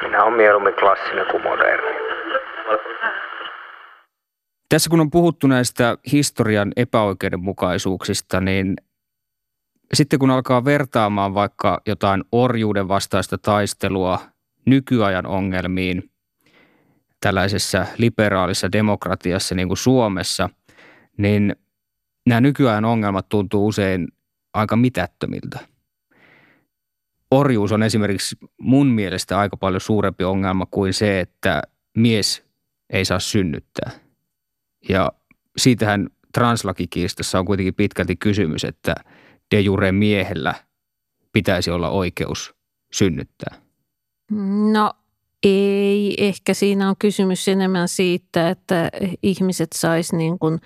[0.02, 2.04] Minä olen mieluummin klassinen kuin moderni.
[4.70, 8.76] Tässä kun on puhuttu näistä historian epäoikeudenmukaisuuksista, niin
[9.94, 14.20] sitten kun alkaa vertaamaan vaikka jotain orjuuden vastaista taistelua
[14.66, 16.13] nykyajan ongelmiin
[17.24, 20.50] tällaisessa liberaalissa demokratiassa niin kuin Suomessa,
[21.18, 21.56] niin
[22.26, 24.08] nämä nykyajan ongelmat tuntuu usein
[24.54, 25.60] aika mitättömiltä.
[27.32, 31.62] Orjuus on esimerkiksi mun mielestä aika paljon suurempi ongelma kuin se, että
[31.98, 32.44] mies
[32.90, 33.92] ei saa synnyttää.
[34.90, 35.12] Ja
[35.58, 38.96] siitähän translakikiistassa on kuitenkin pitkälti kysymys, että
[39.56, 40.54] de jure miehellä
[41.32, 42.56] pitäisi olla oikeus
[42.94, 43.62] synnyttää.
[44.72, 44.94] No
[45.44, 48.90] ei, ehkä siinä on kysymys enemmän siitä, että
[49.24, 50.60] ihmiset sais niin kuin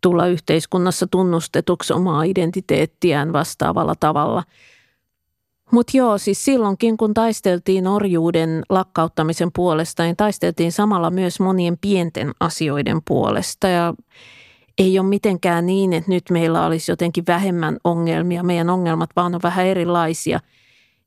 [0.00, 4.42] tulla yhteiskunnassa tunnustetuksi omaa identiteettiään vastaavalla tavalla.
[5.72, 12.32] Mutta joo, siis silloinkin kun taisteltiin orjuuden lakkauttamisen puolesta, niin taisteltiin samalla myös monien pienten
[12.40, 13.94] asioiden puolesta ja
[14.78, 18.42] ei ole mitenkään niin, että nyt meillä olisi jotenkin vähemmän ongelmia.
[18.42, 20.40] Meidän ongelmat vaan on vähän erilaisia.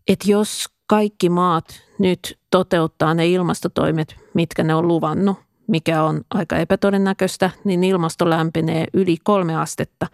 [0.07, 1.65] Että jos kaikki maat
[1.99, 5.37] nyt toteuttaa ne ilmastotoimet, mitkä ne on luvannut,
[5.67, 10.07] mikä on aika epätodennäköistä, niin ilmasto lämpenee yli kolme astetta,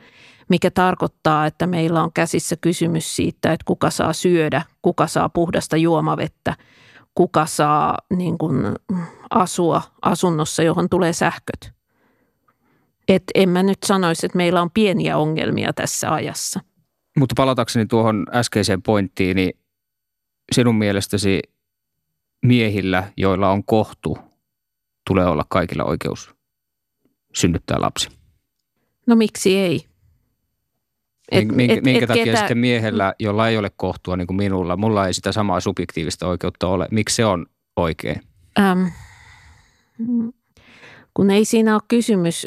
[0.49, 5.77] mikä tarkoittaa, että meillä on käsissä kysymys siitä, että kuka saa syödä, kuka saa puhdasta
[5.77, 6.55] juomavettä,
[7.15, 8.57] kuka saa niin kuin,
[9.29, 11.73] asua asunnossa, johon tulee sähköt.
[13.07, 16.59] Et en mä nyt sanoisi, että meillä on pieniä ongelmia tässä ajassa.
[17.19, 19.53] Mutta palatakseni tuohon äskeiseen pointtiin, niin
[20.51, 21.41] sinun mielestäsi
[22.45, 24.17] miehillä, joilla on kohtu,
[25.07, 26.35] tulee olla kaikilla oikeus
[27.33, 28.09] synnyttää lapsi?
[29.07, 29.85] No miksi ei?
[31.31, 34.37] Et, minkä, et, minkä et takia ketä- sitten miehellä, jolla ei ole kohtua niin kuin
[34.37, 36.87] minulla, mulla ei sitä samaa subjektiivista oikeutta ole.
[36.91, 38.21] Miksi se on oikein?
[38.59, 38.91] Äm,
[41.13, 42.45] kun ei siinä ole kysymys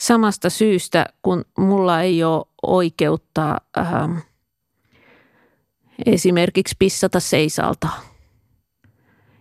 [0.00, 4.18] samasta syystä, kun mulla ei ole oikeutta ähm,
[6.06, 7.88] esimerkiksi pissata seisalta.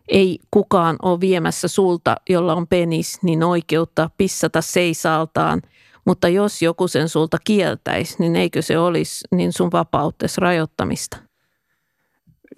[0.08, 5.62] Ei kukaan ole viemässä sulta, jolla on penis, niin oikeutta pissata seisaltaan.
[6.06, 11.18] Mutta jos joku sen sulta kieltäisi, niin eikö se olisi niin sun vapautesi rajoittamista?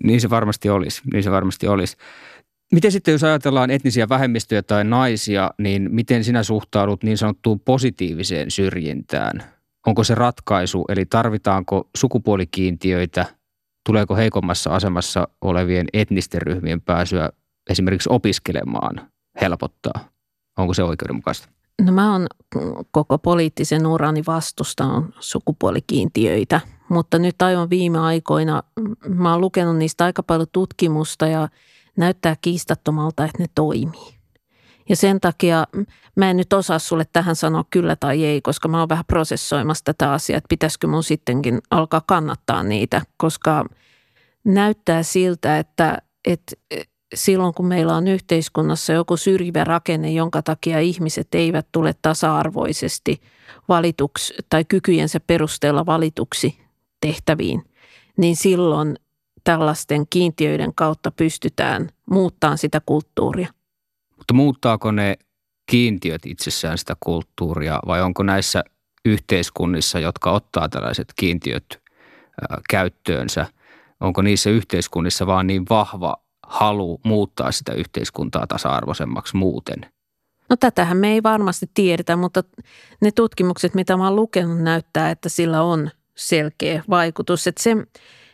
[0.04, 1.98] Niin se varmasti olisi, niin se varmasti olisi.
[2.72, 8.52] Miten sitten, jos ajatellaan etnisiä vähemmistöjä tai naisia, niin miten sinä suhtaudut niin sanottuun positiiviseen
[8.52, 9.43] syrjintään?
[9.86, 13.26] Onko se ratkaisu, eli tarvitaanko sukupuolikiintiöitä
[13.88, 17.29] tuleeko heikommassa asemassa olevien etnisten ryhmien pääsyä
[17.69, 19.11] esimerkiksi opiskelemaan
[19.41, 20.09] helpottaa?
[20.57, 21.49] Onko se oikeudenmukaista?
[21.81, 22.27] No mä oon
[22.91, 24.23] koko poliittisen urani
[24.85, 28.63] on sukupuolikiintiöitä, mutta nyt aivan viime aikoina
[29.07, 31.49] mä oon lukenut niistä aika paljon tutkimusta ja
[31.97, 34.16] näyttää kiistattomalta, että ne toimii.
[34.89, 35.67] Ja sen takia
[36.15, 39.83] mä en nyt osaa sulle tähän sanoa kyllä tai ei, koska mä oon vähän prosessoimassa
[39.85, 43.65] tätä asiaa, että pitäisikö mun sittenkin alkaa kannattaa niitä, koska
[44.43, 46.55] näyttää siltä, että, että
[47.15, 53.21] silloin kun meillä on yhteiskunnassa joku syrjivä rakenne, jonka takia ihmiset eivät tule tasa-arvoisesti
[53.69, 56.59] valituksi tai kykyjensä perusteella valituksi
[57.01, 57.63] tehtäviin,
[58.17, 58.95] niin silloin
[59.43, 63.57] tällaisten kiintiöiden kautta pystytään muuttamaan sitä kulttuuria.
[64.28, 65.17] Mutta muuttaako ne
[65.71, 68.63] kiintiöt itsessään sitä kulttuuria vai onko näissä
[69.05, 71.82] yhteiskunnissa, jotka ottaa tällaiset kiintiöt
[72.69, 73.45] käyttöönsä,
[73.99, 76.15] onko niissä yhteiskunnissa vaan niin vahva
[76.47, 79.86] halu muuttaa sitä yhteiskuntaa tasa-arvoisemmaksi muuten?
[80.49, 82.43] No tätähän me ei varmasti tiedetä, mutta
[83.01, 87.47] ne tutkimukset, mitä mä oon lukenut, näyttää, että sillä on selkeä vaikutus.
[87.47, 87.75] Että se,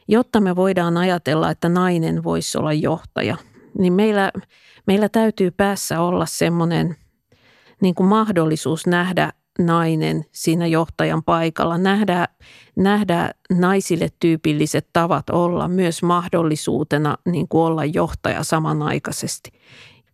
[0.07, 3.37] jotta me voidaan ajatella, että nainen voisi olla johtaja,
[3.77, 4.31] niin meillä,
[4.87, 6.95] meillä täytyy päässä olla semmoinen
[7.81, 12.27] niin kuin mahdollisuus nähdä nainen siinä johtajan paikalla, nähdä,
[12.75, 19.51] nähdä naisille tyypilliset tavat olla myös mahdollisuutena niin kuin olla johtaja samanaikaisesti.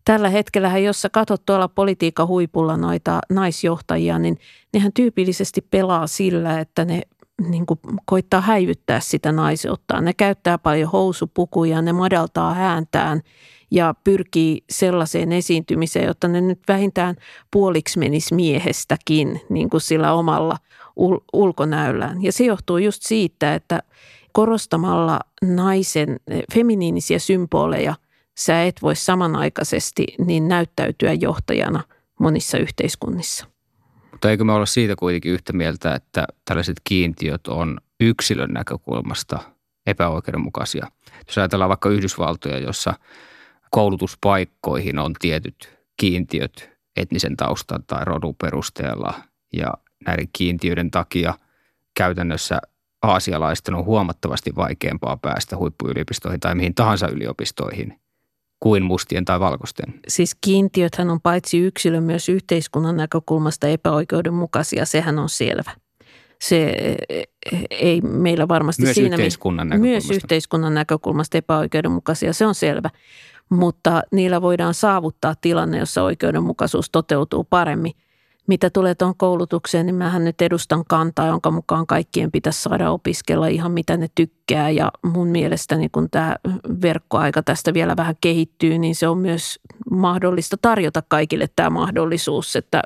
[0.04, 4.38] Tällä hetkellä, jos sä katsot tuolla politiikan huipulla noita naisjohtajia, niin
[4.72, 7.02] nehän tyypillisesti pelaa sillä, että ne
[7.48, 10.04] niin kuin koittaa häivyttää sitä naiseuttaan.
[10.04, 13.20] Ne käyttää paljon housupukuja, ne madaltaa ääntään
[13.70, 17.16] ja pyrkii sellaiseen esiintymiseen, jotta ne nyt vähintään
[17.50, 20.56] puoliksi menisi miehestäkin niin kuin sillä omalla
[21.00, 22.22] ul- ulkonäöllään.
[22.22, 23.82] Ja se johtuu just siitä, että
[24.32, 26.16] korostamalla naisen
[26.54, 27.94] feminiinisiä symboleja
[28.38, 31.82] sä et voi samanaikaisesti niin näyttäytyä johtajana
[32.20, 33.49] monissa yhteiskunnissa.
[34.12, 39.38] Mutta eikö me olla siitä kuitenkin yhtä mieltä, että tällaiset kiintiöt on yksilön näkökulmasta
[39.86, 40.86] epäoikeudenmukaisia.
[41.26, 42.94] Jos ajatellaan vaikka Yhdysvaltoja, jossa
[43.70, 49.14] koulutuspaikkoihin on tietyt kiintiöt etnisen taustan tai rodun perusteella
[49.52, 49.74] ja
[50.06, 51.34] näiden kiintiöiden takia
[51.94, 52.60] käytännössä
[53.02, 57.99] aasialaisten on huomattavasti vaikeampaa päästä huippuyliopistoihin tai mihin tahansa yliopistoihin
[58.60, 59.94] kuin mustien tai valkoisten.
[60.08, 65.70] Siis kiintiöthän on paitsi yksilön myös yhteiskunnan näkökulmasta epäoikeudenmukaisia, sehän on selvä.
[66.40, 66.74] Se
[67.70, 69.16] ei meillä varmasti myös siinä...
[69.16, 70.08] Yhteiskunnan näkökulmasta.
[70.08, 72.90] Myös yhteiskunnan näkökulmasta epäoikeudenmukaisia, se on selvä.
[73.48, 77.92] Mutta niillä voidaan saavuttaa tilanne, jossa oikeudenmukaisuus toteutuu paremmin–
[78.50, 83.46] mitä tulee tuon koulutukseen, niin mähän nyt edustan kantaa, jonka mukaan kaikkien pitäisi saada opiskella
[83.46, 84.70] ihan mitä ne tykkää.
[84.70, 86.36] Ja mun mielestäni kun tämä
[86.82, 92.56] verkkoaika tästä vielä vähän kehittyy, niin se on myös mahdollista tarjota kaikille tämä mahdollisuus.
[92.56, 92.82] Että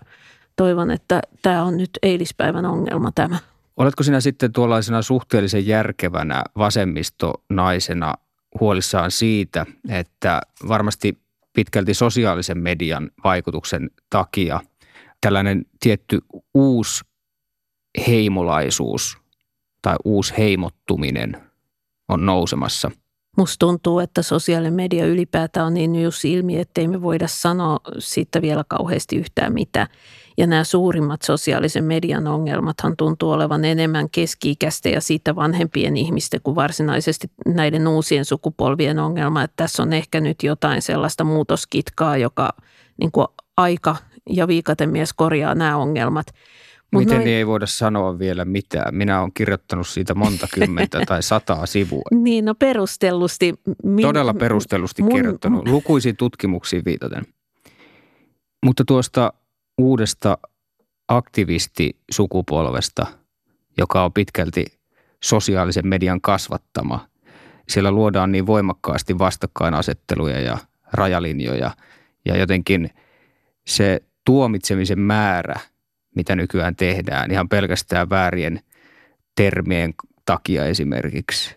[0.56, 3.38] toivon, että tämä on nyt eilispäivän ongelma tämä.
[3.76, 8.14] Oletko sinä sitten tuollaisena suhteellisen järkevänä vasemmistonaisena
[8.60, 11.18] huolissaan siitä, että varmasti
[11.52, 14.60] pitkälti sosiaalisen median vaikutuksen takia–
[15.24, 16.20] tällainen tietty
[16.54, 17.04] uusi
[18.06, 19.18] heimolaisuus
[19.82, 21.36] tai uusi heimottuminen
[22.08, 22.90] on nousemassa.
[23.36, 28.42] Musta tuntuu, että sosiaalinen media ylipäätään on niin just ilmi, ettei me voida sanoa siitä
[28.42, 29.86] vielä kauheasti yhtään mitään.
[30.38, 36.54] Ja nämä suurimmat sosiaalisen median ongelmathan tuntuu olevan enemmän keski-ikäisten ja siitä vanhempien ihmisten kuin
[36.54, 39.42] varsinaisesti näiden uusien sukupolvien ongelma.
[39.42, 42.50] Että tässä on ehkä nyt jotain sellaista muutoskitkaa, joka
[43.00, 43.96] niin kuin aika
[44.30, 46.26] ja viikatemies korjaa nämä ongelmat.
[46.92, 47.24] Mut Miten noin...
[47.24, 48.94] niin ei voida sanoa vielä mitään?
[48.94, 52.02] Minä olen kirjoittanut siitä monta kymmentä tai sataa sivua.
[52.24, 53.54] Niin, no perustellusti.
[53.84, 54.06] Min...
[54.06, 55.12] Todella perustellusti mun...
[55.12, 57.24] kirjoittanut, lukuisiin tutkimuksiin viitaten.
[58.64, 59.32] Mutta tuosta
[59.78, 60.38] uudesta
[61.08, 63.06] aktivistisukupolvesta,
[63.78, 64.64] joka on pitkälti
[65.22, 67.08] sosiaalisen median kasvattama.
[67.68, 70.58] Siellä luodaan niin voimakkaasti vastakkainasetteluja ja
[70.92, 71.70] rajalinjoja
[72.24, 72.90] ja jotenkin
[73.66, 75.60] se tuomitsemisen määrä,
[76.16, 78.60] mitä nykyään tehdään, ihan pelkästään väärien
[79.36, 79.94] termien
[80.26, 81.56] takia esimerkiksi,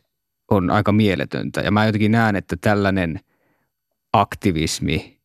[0.52, 1.62] on aika mieletöntä.
[1.62, 3.20] Ja mä jotenkin näen, että tällainen
[4.14, 5.20] aktivismi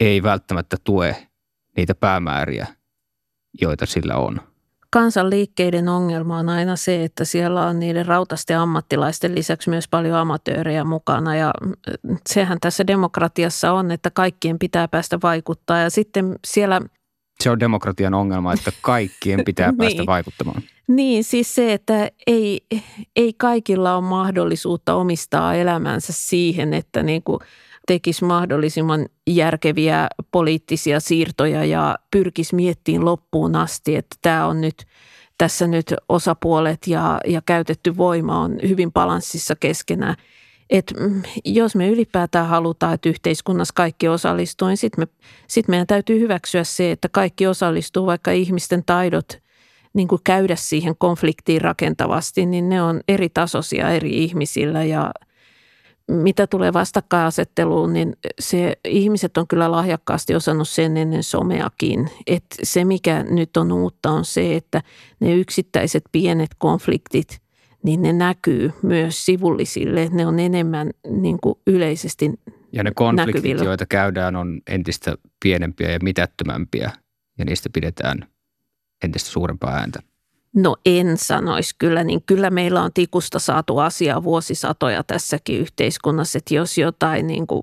[0.00, 1.28] ei välttämättä tue
[1.76, 2.66] niitä päämääriä,
[3.60, 4.49] joita sillä on.
[4.92, 10.84] Kansanliikkeiden ongelma on aina se, että siellä on niiden rautasten ammattilaisten lisäksi myös paljon amatöörejä
[10.84, 11.52] mukana ja
[12.28, 16.80] sehän tässä demokratiassa on, että kaikkien pitää päästä vaikuttaa ja sitten siellä
[17.40, 20.06] Se on demokratian ongelma, että kaikkien pitää päästä niin.
[20.06, 20.62] vaikuttamaan.
[20.88, 22.60] Niin, siis se, että ei,
[23.16, 27.40] ei kaikilla ole mahdollisuutta omistaa elämänsä siihen, että niin kuin
[27.90, 34.86] tekisi mahdollisimman järkeviä poliittisia siirtoja ja pyrkisi miettiin loppuun asti, että tämä on nyt
[35.38, 40.14] tässä nyt osapuolet ja, ja käytetty voima on hyvin balanssissa keskenään.
[40.70, 45.86] Et mm, jos me ylipäätään halutaan, että yhteiskunnassa kaikki osallistuu, niin sitten me, sit meidän
[45.86, 49.38] täytyy hyväksyä se, että kaikki osallistuu, vaikka ihmisten taidot
[49.94, 55.10] niin kuin käydä siihen konfliktiin rakentavasti, niin ne on eri tasoisia eri ihmisillä ja–
[56.10, 62.10] mitä tulee vastakkainasetteluun, niin se, ihmiset on kyllä lahjakkaasti osannut sen ennen someakin.
[62.26, 64.82] Et se, mikä nyt on uutta, on se, että
[65.20, 67.40] ne yksittäiset pienet konfliktit,
[67.82, 70.08] niin ne näkyy myös sivullisille.
[70.12, 72.30] Ne on enemmän niin kuin yleisesti
[72.72, 73.64] Ja ne konfliktit, näkyvillä.
[73.64, 76.90] joita käydään, on entistä pienempiä ja mitättömämpiä
[77.38, 78.26] ja niistä pidetään
[79.04, 80.09] entistä suurempaa ääntä.
[80.56, 86.54] No en sanoisi kyllä, niin kyllä meillä on tikusta saatu asiaa vuosisatoja tässäkin yhteiskunnassa, että
[86.54, 87.62] jos jotain niin kuin,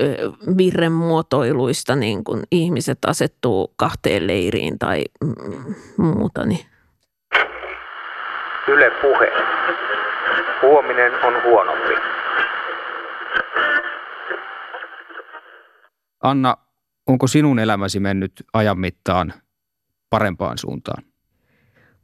[0.00, 6.66] ö, virremuotoiluista niin kuin ihmiset asettuu kahteen leiriin tai mm, muuta, niin
[8.68, 9.32] Yle Puhe.
[10.62, 11.94] Huominen on huonompi.
[16.22, 16.56] Anna,
[17.06, 19.32] onko sinun elämäsi mennyt ajan mittaan
[20.10, 21.02] parempaan suuntaan?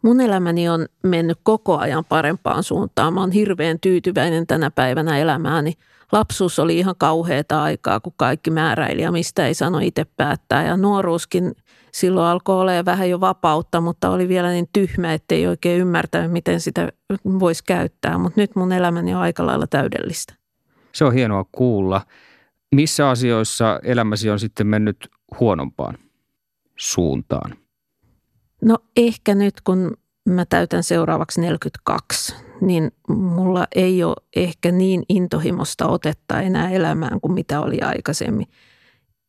[0.03, 3.15] Mun elämäni on mennyt koko ajan parempaan suuntaan.
[3.15, 5.73] Mä oon hirveän tyytyväinen tänä päivänä elämääni.
[6.13, 10.67] Lapsuus oli ihan kauheata aikaa, kun kaikki määräili ja mistä ei sano itse päättää.
[10.67, 11.53] Ja nuoruuskin
[11.93, 16.61] silloin alkoi olla vähän jo vapautta, mutta oli vielä niin tyhmä, ettei oikein ymmärtänyt, miten
[16.61, 16.89] sitä
[17.41, 18.19] voisi käyttää.
[18.19, 20.35] Mutta nyt mun elämäni on aika lailla täydellistä.
[20.93, 22.01] Se on hienoa kuulla.
[22.75, 25.09] Missä asioissa elämäsi on sitten mennyt
[25.41, 25.99] huonompaan
[26.77, 27.62] suuntaan?
[28.65, 29.97] No ehkä nyt, kun
[30.29, 37.33] mä täytän seuraavaksi 42, niin mulla ei ole ehkä niin intohimosta otetta enää elämään kuin
[37.33, 38.47] mitä oli aikaisemmin.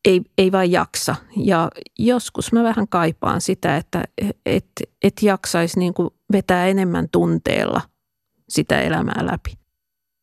[0.06, 1.16] Ei, ei vaan jaksa.
[1.36, 1.70] Ja
[2.00, 4.04] joskus mä vähän kaipaan sitä, että
[4.46, 4.68] et,
[5.04, 7.82] et jaksaisi niin kuin vetää enemmän tunteella
[8.50, 9.54] sitä elämää läpi.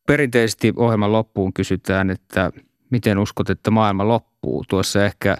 [0.06, 2.52] Perinteisesti ohjelman loppuun kysytään, että
[2.90, 4.64] miten uskot, että maailma loppuu.
[4.68, 5.36] Tuossa ehkä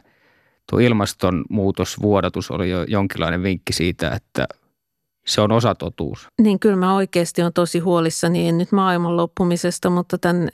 [0.71, 4.47] tuo ilmastonmuutosvuodatus oli jo jonkinlainen vinkki siitä, että
[5.27, 6.27] se on osa totuus.
[6.43, 10.49] Niin kyllä mä oikeasti on tosi huolissani, en nyt maailman loppumisesta, mutta tämän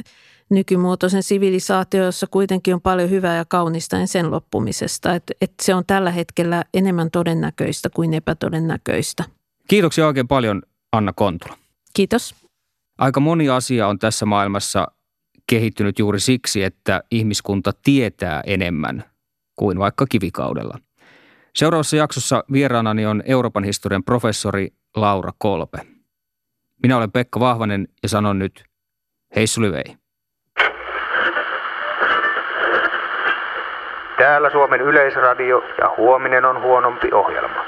[0.50, 5.14] nykymuotoisen sivilisaatio, jossa kuitenkin on paljon hyvää ja kaunista, niin sen loppumisesta.
[5.14, 9.24] Että et se on tällä hetkellä enemmän todennäköistä kuin epätodennäköistä.
[9.68, 10.62] Kiitoksia oikein paljon
[10.92, 11.56] Anna Kontula.
[11.94, 12.34] Kiitos.
[12.98, 14.86] Aika moni asia on tässä maailmassa
[15.46, 19.04] kehittynyt juuri siksi, että ihmiskunta tietää enemmän
[19.57, 20.78] kuin vaikka kivikaudella.
[21.54, 25.78] Seuraavassa jaksossa vieraanani on Euroopan historian professori Laura Kolpe.
[26.82, 28.64] Minä olen Pekka Vahvanen ja sanon nyt
[29.36, 29.96] hei Sulivei.
[34.18, 37.64] Täällä Suomen Yleisradio ja huominen on huonompi ohjelma.